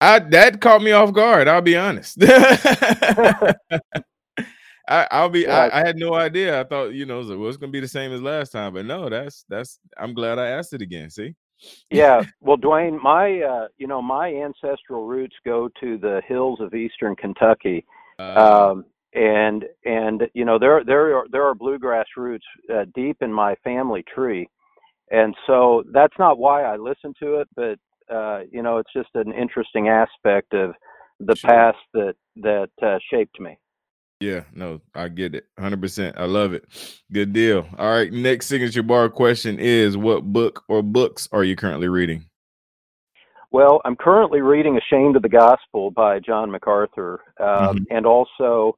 I 0.00 0.18
that 0.18 0.60
caught 0.60 0.82
me 0.82 0.92
off 0.92 1.14
guard. 1.14 1.48
I'll 1.48 1.62
be 1.62 1.76
honest. 1.76 2.22
I, 4.86 5.22
will 5.22 5.30
be. 5.30 5.40
Yeah. 5.40 5.70
I, 5.72 5.80
I, 5.80 5.86
had 5.86 5.96
no 5.96 6.14
idea. 6.14 6.60
I 6.60 6.64
thought 6.64 6.92
you 6.92 7.06
know 7.06 7.20
it 7.20 7.38
was 7.38 7.56
going 7.56 7.70
to 7.70 7.76
be 7.76 7.80
the 7.80 7.88
same 7.88 8.12
as 8.12 8.20
last 8.20 8.50
time, 8.50 8.74
but 8.74 8.84
no. 8.84 9.08
That's 9.08 9.46
that's. 9.48 9.78
I'm 9.96 10.12
glad 10.12 10.38
I 10.38 10.48
asked 10.48 10.74
it 10.74 10.82
again. 10.82 11.08
See. 11.10 11.34
yeah. 11.90 12.22
Well, 12.40 12.58
Dwayne, 12.58 13.02
my 13.02 13.40
uh, 13.40 13.68
you 13.78 13.86
know 13.86 14.02
my 14.02 14.28
ancestral 14.28 15.06
roots 15.06 15.36
go 15.44 15.70
to 15.80 15.96
the 15.98 16.20
hills 16.26 16.60
of 16.60 16.74
eastern 16.74 17.16
Kentucky. 17.16 17.86
Uh, 18.18 18.72
um, 18.72 18.84
and 19.14 19.64
and 19.84 20.22
you 20.34 20.44
know 20.44 20.58
there 20.58 20.84
there 20.84 21.16
are 21.16 21.26
there 21.30 21.44
are 21.44 21.54
bluegrass 21.54 22.06
roots 22.16 22.44
uh, 22.72 22.84
deep 22.94 23.18
in 23.20 23.32
my 23.32 23.54
family 23.62 24.04
tree, 24.12 24.48
and 25.10 25.34
so 25.46 25.84
that's 25.92 26.14
not 26.18 26.38
why 26.38 26.64
I 26.64 26.76
listen 26.76 27.14
to 27.20 27.40
it, 27.40 27.48
but 27.54 27.78
uh, 28.14 28.40
you 28.50 28.62
know 28.62 28.78
it's 28.78 28.92
just 28.92 29.10
an 29.14 29.32
interesting 29.32 29.88
aspect 29.88 30.52
of 30.52 30.74
the 31.20 31.36
sure. 31.36 31.50
past 31.50 31.78
that 31.94 32.14
that 32.36 32.70
uh, 32.82 32.98
shaped 33.10 33.40
me. 33.40 33.56
Yeah, 34.20 34.44
no, 34.52 34.80
I 34.94 35.08
get 35.08 35.34
it, 35.34 35.44
hundred 35.58 35.80
percent. 35.80 36.16
I 36.18 36.24
love 36.24 36.52
it. 36.52 36.64
Good 37.12 37.32
deal. 37.32 37.66
All 37.78 37.90
right, 37.90 38.12
next 38.12 38.46
signature 38.46 38.82
bar 38.82 39.08
question 39.08 39.58
is: 39.60 39.96
What 39.96 40.24
book 40.24 40.64
or 40.68 40.82
books 40.82 41.28
are 41.30 41.44
you 41.44 41.54
currently 41.54 41.88
reading? 41.88 42.24
Well, 43.52 43.80
I'm 43.84 43.94
currently 43.94 44.40
reading 44.40 44.76
Ashamed 44.76 45.14
of 45.14 45.22
the 45.22 45.28
Gospel 45.28 45.92
by 45.92 46.18
John 46.18 46.50
MacArthur, 46.50 47.20
um, 47.38 47.46
mm-hmm. 47.46 47.84
and 47.88 48.04
also 48.04 48.76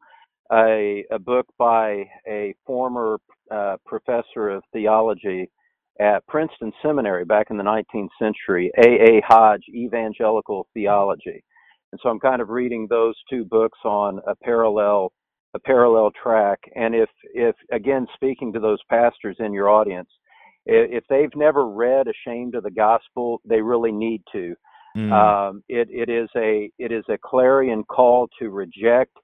a, 0.52 1.04
a 1.10 1.18
book 1.18 1.46
by 1.58 2.04
a 2.26 2.54
former 2.66 3.18
uh, 3.50 3.76
professor 3.84 4.48
of 4.48 4.62
theology 4.72 5.50
at 6.00 6.26
Princeton 6.26 6.72
Seminary 6.82 7.24
back 7.24 7.48
in 7.50 7.56
the 7.56 7.64
19th 7.64 8.08
century, 8.18 8.70
A. 8.78 8.88
A. 8.88 9.22
Hodge, 9.26 9.62
Evangelical 9.74 10.66
Theology. 10.74 11.42
And 11.92 12.00
so 12.02 12.10
I'm 12.10 12.20
kind 12.20 12.42
of 12.42 12.50
reading 12.50 12.86
those 12.88 13.14
two 13.30 13.44
books 13.44 13.78
on 13.84 14.20
a 14.26 14.34
parallel 14.34 15.12
a 15.54 15.58
parallel 15.60 16.10
track. 16.22 16.58
And 16.74 16.94
if 16.94 17.08
if 17.32 17.54
again 17.72 18.06
speaking 18.14 18.52
to 18.52 18.60
those 18.60 18.80
pastors 18.90 19.36
in 19.38 19.52
your 19.52 19.70
audience, 19.70 20.08
if 20.66 21.04
they've 21.08 21.34
never 21.34 21.68
read 21.68 22.06
Ashamed 22.08 22.56
of 22.56 22.64
the 22.64 22.70
Gospel, 22.70 23.40
they 23.44 23.60
really 23.60 23.92
need 23.92 24.22
to. 24.32 24.54
Mm. 24.96 25.12
Um, 25.12 25.62
it, 25.68 25.88
it 25.90 26.10
is 26.10 26.28
a 26.36 26.70
it 26.78 26.92
is 26.92 27.04
a 27.08 27.18
clarion 27.22 27.84
call 27.84 28.28
to 28.38 28.50
reject 28.50 29.16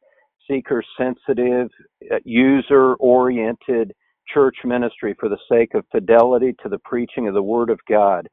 seeker 0.51 0.83
sensitive, 0.99 1.69
uh, 2.13 2.17
user 2.25 2.95
oriented 2.97 3.93
church 4.33 4.57
ministry 4.65 5.15
for 5.21 5.29
the 5.29 5.39
sake 5.51 5.75
of 5.75 5.85
fidelity 5.93 6.55
to 6.63 6.69
the 6.69 6.79
preaching 6.81 7.29
of 7.29 7.35
the 7.35 7.43
Word 7.43 7.71
of 7.71 7.81
God. 7.89 8.29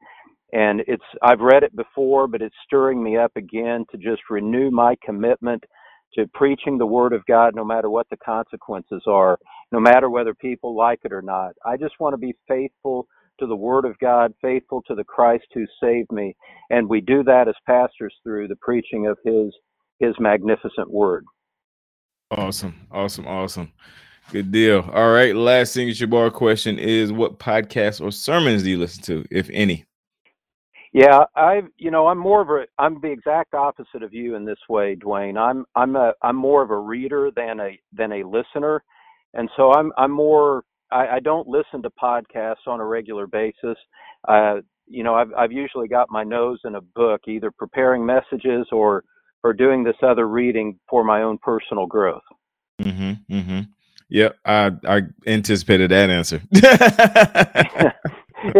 And 0.52 0.82
it's 0.88 1.04
I've 1.22 1.40
read 1.40 1.64
it 1.64 1.76
before, 1.76 2.28
but 2.28 2.42
it's 2.42 2.56
stirring 2.66 3.02
me 3.02 3.18
up 3.18 3.32
again 3.36 3.86
to 3.92 3.98
just 3.98 4.22
renew 4.30 4.70
my 4.70 4.96
commitment 5.04 5.64
to 6.14 6.26
preaching 6.34 6.78
the 6.78 6.86
Word 6.86 7.12
of 7.12 7.26
God 7.26 7.54
no 7.54 7.64
matter 7.64 7.90
what 7.90 8.08
the 8.10 8.18
consequences 8.18 9.02
are, 9.06 9.38
no 9.72 9.80
matter 9.80 10.10
whether 10.10 10.34
people 10.34 10.76
like 10.76 11.00
it 11.04 11.12
or 11.12 11.22
not. 11.22 11.52
I 11.66 11.76
just 11.76 11.94
want 12.00 12.14
to 12.14 12.18
be 12.18 12.34
faithful 12.48 13.06
to 13.40 13.46
the 13.46 13.56
Word 13.56 13.84
of 13.84 13.98
God, 14.00 14.32
faithful 14.42 14.82
to 14.88 14.94
the 14.94 15.04
Christ 15.04 15.46
who 15.54 15.66
saved 15.82 16.12
me. 16.12 16.34
And 16.70 16.88
we 16.88 17.02
do 17.02 17.24
that 17.24 17.48
as 17.48 17.54
pastors 17.66 18.14
through 18.24 18.48
the 18.48 18.56
preaching 18.62 19.06
of 19.08 19.18
His 19.24 19.54
His 20.00 20.14
magnificent 20.20 20.90
Word. 20.90 21.26
Awesome. 22.30 22.86
Awesome. 22.90 23.26
Awesome. 23.26 23.72
Good 24.30 24.52
deal. 24.52 24.88
All 24.92 25.10
right. 25.10 25.34
Last 25.34 25.72
signature 25.72 26.06
bar 26.06 26.30
question 26.30 26.78
is 26.78 27.12
what 27.12 27.38
podcasts 27.38 28.00
or 28.00 28.12
sermons 28.12 28.62
do 28.62 28.70
you 28.70 28.78
listen 28.78 29.02
to, 29.04 29.24
if 29.30 29.50
any? 29.52 29.84
Yeah, 30.92 31.24
I 31.36 31.62
you 31.76 31.90
know 31.90 32.08
I'm 32.08 32.18
more 32.18 32.40
of 32.40 32.48
a 32.48 32.66
I'm 32.78 33.00
the 33.00 33.10
exact 33.10 33.54
opposite 33.54 34.02
of 34.02 34.12
you 34.12 34.34
in 34.34 34.44
this 34.44 34.58
way, 34.68 34.96
Dwayne. 34.96 35.38
I'm 35.38 35.64
I'm 35.76 35.94
a 35.94 36.12
I'm 36.22 36.34
more 36.36 36.62
of 36.62 36.70
a 36.70 36.78
reader 36.78 37.30
than 37.34 37.60
a 37.60 37.78
than 37.92 38.12
a 38.12 38.24
listener, 38.24 38.82
and 39.34 39.48
so 39.56 39.72
I'm 39.72 39.92
I'm 39.96 40.10
more 40.10 40.64
I, 40.90 41.06
I 41.06 41.20
don't 41.20 41.46
listen 41.46 41.82
to 41.82 41.90
podcasts 41.90 42.66
on 42.66 42.80
a 42.80 42.84
regular 42.84 43.28
basis. 43.28 43.76
Uh, 44.26 44.56
you 44.88 45.04
know, 45.04 45.14
I've 45.14 45.32
I've 45.38 45.52
usually 45.52 45.86
got 45.86 46.10
my 46.10 46.24
nose 46.24 46.58
in 46.64 46.74
a 46.74 46.80
book, 46.80 47.22
either 47.28 47.52
preparing 47.52 48.04
messages 48.04 48.66
or 48.72 49.04
or 49.42 49.52
doing 49.52 49.84
this 49.84 49.96
other 50.02 50.28
reading 50.28 50.78
for 50.88 51.04
my 51.04 51.22
own 51.22 51.38
personal 51.38 51.86
growth. 51.86 52.22
Mm-hmm. 52.80 53.34
Mm-hmm. 53.34 53.60
Yep, 54.10 54.36
I 54.44 54.70
I 54.86 55.00
anticipated 55.26 55.90
that 55.92 56.10
answer. 56.10 56.42
yeah, 56.52 57.92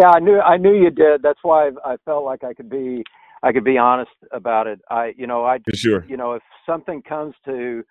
I 0.08 0.20
knew 0.20 0.40
I 0.40 0.56
knew 0.56 0.74
you 0.74 0.90
did. 0.90 1.22
That's 1.22 1.40
why 1.42 1.68
I, 1.68 1.92
I 1.92 1.96
felt 2.04 2.24
like 2.24 2.44
I 2.44 2.54
could 2.54 2.70
be 2.70 3.02
I 3.42 3.52
could 3.52 3.64
be 3.64 3.76
honest 3.76 4.12
about 4.32 4.68
it. 4.68 4.80
I 4.90 5.12
you 5.16 5.26
know 5.26 5.44
I 5.44 5.58
For 5.68 5.76
sure. 5.76 6.06
you 6.08 6.16
know 6.16 6.34
if 6.34 6.42
something 6.66 7.02
comes 7.02 7.34
to 7.46 7.82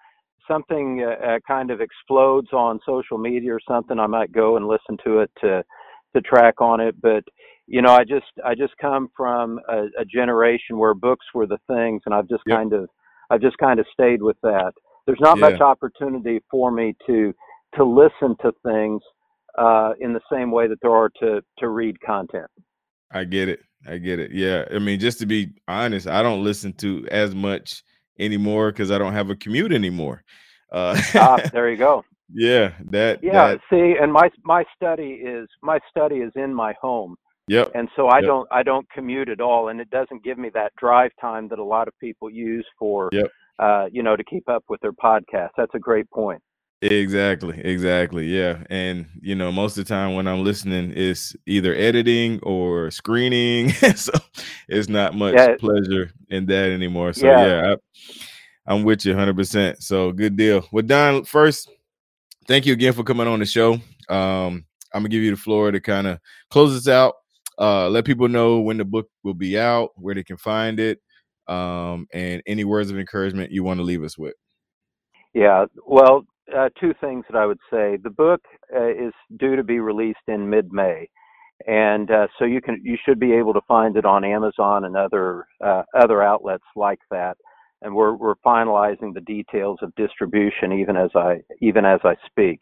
something 0.48 1.06
uh, 1.06 1.26
uh, 1.26 1.40
kind 1.46 1.70
of 1.70 1.82
explodes 1.82 2.54
on 2.54 2.80
social 2.86 3.18
media 3.18 3.54
or 3.54 3.60
something, 3.68 4.00
I 4.00 4.08
might 4.08 4.32
go 4.32 4.56
and 4.56 4.66
listen 4.68 4.98
to 5.04 5.20
it 5.20 5.32
to 5.42 5.62
to 6.16 6.22
track 6.22 6.62
on 6.62 6.80
it. 6.80 6.96
But 7.02 7.26
you 7.70 7.82
know, 7.84 7.94
I 7.94 8.04
just 8.06 8.26
I 8.46 8.56
just 8.56 8.74
come 8.82 9.10
from 9.18 9.60
a, 9.70 9.86
a 10.00 10.06
generation 10.06 10.78
where 10.80 10.94
books 10.96 11.28
were 11.36 11.48
the 11.48 11.60
things, 11.68 12.02
and 12.06 12.16
I've 12.16 12.30
just 12.30 12.44
Yep. 12.46 12.60
kind 12.60 12.74
of 12.74 12.90
I've 13.32 13.42
just 13.42 13.58
kind 13.60 13.80
of 13.80 13.88
stayed 13.94 14.22
with 14.24 14.38
that. 14.44 14.74
There's 15.08 15.22
not 15.22 15.38
Yeah. 15.38 15.40
much 15.40 15.62
opportunity 15.62 16.42
for 16.52 16.72
me 16.72 16.96
to 17.08 17.34
to 17.76 17.84
listen 17.86 18.36
to 18.42 18.52
things 18.66 19.02
uh, 19.58 19.94
in 20.02 20.14
the 20.14 20.22
same 20.32 20.52
way 20.52 20.68
that 20.68 20.80
there 20.82 20.92
are 20.96 21.10
to 21.22 21.42
to 21.60 21.70
read 21.70 22.02
content. 22.02 22.48
I 23.12 23.24
get 23.24 23.50
it. 23.50 23.62
I 23.88 23.98
get 23.98 24.20
it. 24.20 24.32
Yeah. 24.32 24.66
I 24.74 24.80
mean, 24.80 25.00
just 25.00 25.20
to 25.20 25.26
be 25.26 25.54
honest, 25.68 26.08
I 26.08 26.22
don't 26.22 26.44
listen 26.44 26.74
to 26.74 27.08
as 27.12 27.34
much 27.36 27.84
anymore 28.20 28.72
because 28.72 28.92
I 28.92 28.98
don't 28.98 29.14
have 29.14 29.30
a 29.30 29.36
commute 29.36 29.72
anymore. 29.74 30.24
Uh, 30.72 31.00
ah, 31.16 31.42
there 31.52 31.70
you 31.70 31.78
go. 31.78 32.06
yeah. 32.34 32.74
That. 32.92 33.22
Yeah, 33.22 33.32
That. 33.32 33.62
see, 33.70 33.96
and 34.02 34.14
my 34.14 34.30
my 34.44 34.64
study 34.76 35.22
is 35.24 35.48
my 35.62 35.80
study 35.90 36.18
is 36.18 36.32
in 36.36 36.54
my 36.54 36.74
home, 36.82 37.16
Yep. 37.50 37.74
and 37.76 37.90
so 37.98 38.08
I 38.10 38.22
Yep. 38.22 38.28
don't 38.28 38.50
I 38.52 38.64
don't 38.64 38.90
commute 38.92 39.30
at 39.30 39.42
all, 39.42 39.70
and 39.70 39.82
it 39.82 39.92
doesn't 39.92 40.24
give 40.24 40.40
me 40.40 40.52
that 40.56 40.74
drive 40.80 41.12
time 41.22 41.50
that 41.50 41.60
a 41.60 41.66
lot 41.66 41.90
of 41.90 41.96
people 42.00 42.30
use 42.32 42.68
for 42.80 43.10
Yep. 43.14 43.32
uh, 43.60 43.88
you 43.92 44.04
know 44.04 44.18
to 44.18 44.26
keep 44.26 44.50
up 44.50 44.66
with 44.70 44.82
their 44.82 44.94
podcast. 44.94 45.52
That's 45.58 45.76
a 45.76 45.80
great 45.80 46.10
point. 46.12 46.42
Exactly, 46.82 47.60
exactly. 47.62 48.28
Yeah. 48.28 48.64
And 48.70 49.08
you 49.22 49.36
know, 49.36 49.52
most 49.52 49.78
of 49.78 49.86
the 49.86 49.90
time 49.94 50.16
when 50.16 50.28
I'm 50.30 50.46
listening, 50.46 50.94
it's 50.96 51.36
either 51.48 51.76
editing 51.76 52.40
or 52.44 52.92
screening. 52.92 53.72
so 53.98 54.14
it's 54.70 54.90
not 54.90 55.16
much 55.16 55.36
Yeah. 55.36 55.56
pleasure 55.60 56.12
in 56.30 56.48
that 56.48 56.72
anymore. 56.72 57.14
So 57.14 57.28
Yeah. 57.28 57.46
yeah, 57.46 57.76
I, 58.68 58.74
I'm 58.74 58.84
with 58.84 59.06
you 59.06 59.14
100%. 59.14 59.84
So 59.84 60.12
good 60.14 60.38
deal. 60.38 60.68
Well, 60.72 60.86
Don, 60.86 61.26
first, 61.26 61.70
thank 62.48 62.66
you 62.66 62.74
again 62.74 62.94
for 62.94 63.04
coming 63.04 63.28
on 63.28 63.40
the 63.40 63.46
show. 63.46 63.74
Um, 64.10 64.66
I'm 64.94 65.02
gonna 65.04 65.10
give 65.10 65.24
you 65.24 65.32
the 65.32 65.38
floor 65.38 65.72
to 65.72 65.82
kind 65.82 66.08
of 66.08 66.20
close 66.50 66.74
this 66.74 66.88
out. 66.88 67.16
Uh, 67.60 67.90
let 67.90 68.06
people 68.06 68.30
know 68.30 68.60
when 68.60 68.78
the 68.78 68.86
book 68.86 69.08
will 69.24 69.34
be 69.34 69.60
out, 69.60 69.90
where 69.96 70.16
they 70.16 70.24
can 70.24 70.38
find 70.38 70.80
it, 70.80 71.00
um, 71.48 72.08
and 72.14 72.42
any 72.48 72.64
words 72.64 72.90
of 72.90 72.98
encouragement 72.98 73.52
you 73.52 73.64
want 73.64 73.80
to 73.80 73.84
leave 73.84 74.04
us 74.04 74.18
with. 74.18 74.36
Yeah, 75.34 75.66
well, 75.86 76.26
uh, 76.56 76.70
two 76.80 76.94
things 77.02 77.26
that 77.30 77.38
I 77.38 77.46
would 77.46 77.60
say. 77.72 77.98
The 78.02 78.10
book 78.10 78.42
uh, 78.74 78.90
is 78.90 79.14
due 79.38 79.56
to 79.56 79.64
be 79.64 79.80
released 79.80 80.20
in 80.28 80.50
mid-May, 80.50 81.10
and 81.68 82.10
uh, 82.10 82.28
so 82.38 82.46
you 82.46 82.62
can 82.62 82.82
you 82.84 82.98
should 83.06 83.20
be 83.20 83.34
able 83.34 83.54
to 83.54 83.62
find 83.68 83.98
it 83.98 84.06
on 84.06 84.24
Amazon 84.24 84.86
and 84.86 84.96
other 84.96 85.46
uh, 85.64 85.84
other 85.94 86.24
outlets 86.24 86.64
like 86.76 87.00
that. 87.12 87.38
And 87.82 87.94
we're 87.94 88.16
we're 88.16 88.36
finalizing 88.46 89.14
the 89.14 89.22
details 89.22 89.80
of 89.82 89.94
distribution 89.96 90.74
even 90.74 90.98
as 90.98 91.12
I 91.16 91.42
even 91.62 91.86
as 91.86 92.00
I 92.04 92.16
speak. 92.26 92.60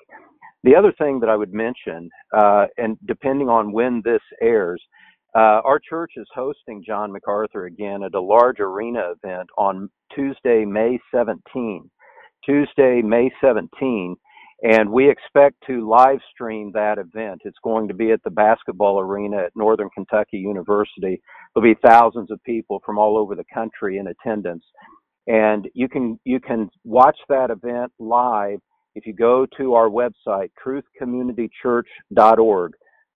The 0.67 0.75
other 0.75 0.91
thing 0.91 1.21
that 1.21 1.29
I 1.29 1.37
would 1.37 1.53
mention, 1.53 2.09
uh, 2.37 2.65
and 2.75 2.97
depending 3.05 3.47
on 3.47 3.71
when 3.71 4.01
this 4.03 4.19
airs, 4.41 4.83
uh, 5.33 5.61
our 5.63 5.79
church 5.79 6.11
is 6.17 6.27
hosting 6.35 6.83
John 6.85 7.09
MacArthur 7.09 7.67
again 7.67 8.03
at 8.03 8.13
a 8.13 8.19
large 8.19 8.59
arena 8.59 9.13
event 9.15 9.47
on 9.57 9.89
Tuesday, 10.13 10.65
May 10.65 10.99
17. 11.15 11.89
Tuesday, 12.45 13.01
May 13.01 13.31
17, 13.39 14.17
and 14.63 14.91
we 14.91 15.09
expect 15.09 15.55
to 15.67 15.87
live 15.87 16.19
stream 16.33 16.73
that 16.73 16.97
event. 16.97 17.43
It's 17.45 17.59
going 17.63 17.87
to 17.87 17.93
be 17.93 18.11
at 18.11 18.21
the 18.25 18.29
basketball 18.29 18.99
arena 18.99 19.37
at 19.37 19.55
Northern 19.55 19.89
Kentucky 19.91 20.37
University. 20.37 21.21
There'll 21.55 21.73
be 21.73 21.79
thousands 21.81 22.29
of 22.29 22.43
people 22.43 22.81
from 22.85 22.97
all 22.97 23.17
over 23.17 23.35
the 23.35 23.45
country 23.53 23.99
in 23.99 24.07
attendance, 24.07 24.65
and 25.27 25.69
you 25.73 25.87
can 25.87 26.19
you 26.25 26.41
can 26.41 26.69
watch 26.83 27.19
that 27.29 27.51
event 27.51 27.93
live 27.99 28.59
if 28.97 29.05
you 29.05 29.13
go 29.13 29.45
to 29.57 29.75
our 29.75 29.89
website 29.89 30.49
truthcommunitychurch.org. 30.65 32.71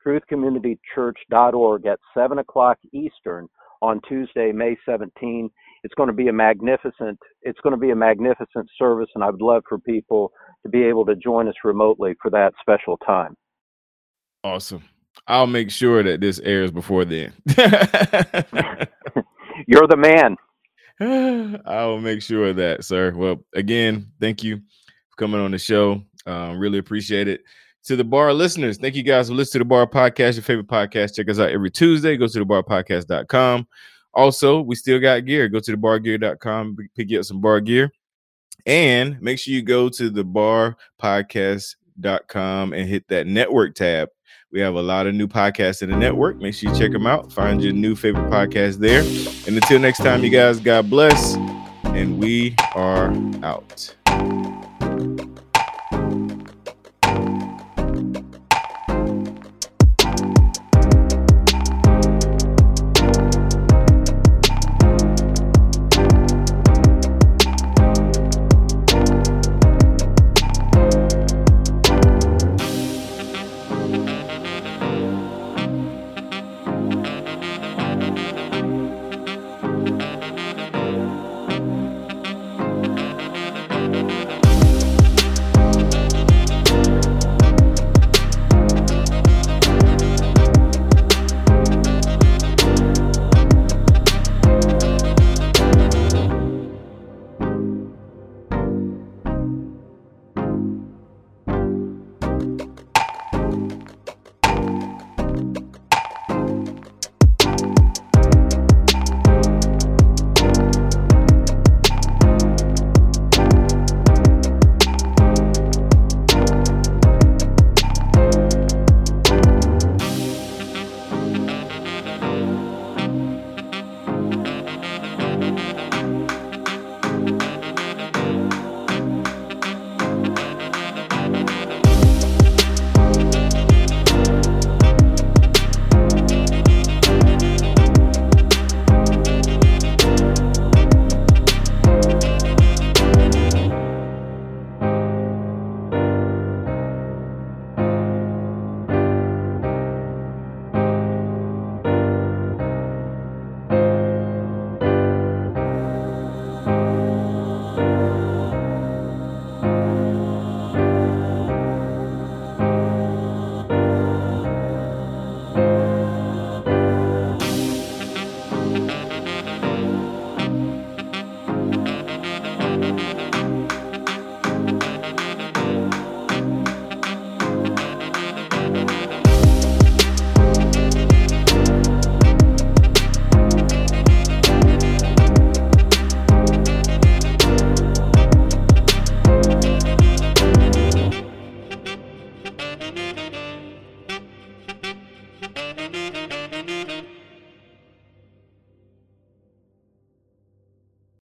Truthcommunitychurch.org 0.05 1.85
at 1.85 1.99
seven 2.13 2.39
o'clock 2.39 2.77
Eastern 2.93 3.47
on 3.81 4.01
Tuesday, 4.07 4.51
May 4.51 4.77
17 4.85 5.49
it's 5.83 5.95
going 5.95 6.05
to 6.05 6.13
be 6.13 6.27
a 6.27 6.33
magnificent 6.33 7.17
it's 7.41 7.59
going 7.61 7.73
to 7.73 7.79
be 7.79 7.89
a 7.89 7.95
magnificent 7.95 8.69
service 8.77 9.09
and 9.15 9.23
i 9.23 9.29
would 9.31 9.41
love 9.41 9.63
for 9.67 9.79
people 9.79 10.31
to 10.61 10.69
be 10.69 10.83
able 10.83 11.03
to 11.03 11.15
join 11.15 11.47
us 11.47 11.55
remotely 11.63 12.13
for 12.21 12.29
that 12.29 12.53
special 12.61 12.97
time 12.97 13.35
Awesome. 14.43 14.83
I'll 15.27 15.47
make 15.47 15.69
sure 15.69 16.01
that 16.01 16.19
this 16.19 16.39
airs 16.39 16.71
before 16.71 17.05
then. 17.05 17.31
you're 19.67 19.87
the 19.87 19.97
man 19.97 20.35
I 21.65 21.85
will 21.85 21.99
make 21.99 22.21
sure 22.21 22.49
of 22.49 22.57
that, 22.57 22.83
sir. 22.83 23.11
Well, 23.15 23.43
again, 23.55 24.11
thank 24.19 24.43
you 24.43 24.61
for 25.11 25.17
coming 25.17 25.39
on 25.39 25.51
the 25.51 25.57
show. 25.57 26.03
Um, 26.25 26.57
really 26.57 26.79
appreciate 26.79 27.27
it. 27.27 27.41
To 27.85 27.95
the 27.95 28.03
bar 28.03 28.33
listeners, 28.33 28.77
thank 28.77 28.95
you 28.95 29.03
guys 29.03 29.29
for 29.29 29.33
listening 29.33 29.61
to 29.61 29.63
the 29.65 29.65
bar 29.65 29.87
podcast, 29.87 30.35
your 30.35 30.43
favorite 30.43 30.67
podcast. 30.67 31.15
Check 31.15 31.29
us 31.29 31.39
out 31.39 31.49
every 31.49 31.71
Tuesday. 31.71 32.15
Go 32.15 32.27
to 32.27 32.39
the 32.39 32.45
barpodcast.com. 32.45 33.67
Also, 34.13 34.61
we 34.61 34.75
still 34.75 34.99
got 34.99 35.25
gear. 35.25 35.49
Go 35.49 35.59
to 35.59 35.71
the 35.71 35.77
bargear.com, 35.77 36.77
pick 36.95 37.11
up 37.13 37.23
some 37.23 37.41
bar 37.41 37.59
gear. 37.59 37.91
And 38.65 39.19
make 39.21 39.39
sure 39.39 39.53
you 39.53 39.63
go 39.63 39.89
to 39.89 40.09
the 40.11 40.23
barpodcast.com 40.23 42.73
and 42.73 42.89
hit 42.89 43.07
that 43.07 43.25
network 43.25 43.75
tab. 43.75 44.09
We 44.51 44.59
have 44.59 44.75
a 44.75 44.81
lot 44.81 45.07
of 45.07 45.15
new 45.15 45.27
podcasts 45.27 45.81
in 45.81 45.89
the 45.89 45.95
network. 45.95 46.37
Make 46.37 46.53
sure 46.53 46.71
you 46.71 46.77
check 46.77 46.91
them 46.91 47.07
out. 47.07 47.31
Find 47.31 47.63
your 47.63 47.73
new 47.73 47.95
favorite 47.95 48.29
podcast 48.29 48.79
there. 48.79 49.01
And 49.47 49.55
until 49.55 49.79
next 49.79 49.99
time, 49.99 50.23
you 50.23 50.29
guys, 50.29 50.59
God 50.59 50.89
bless. 50.89 51.35
And 51.85 52.19
we 52.19 52.55
are 52.75 53.13
out. 53.43 53.95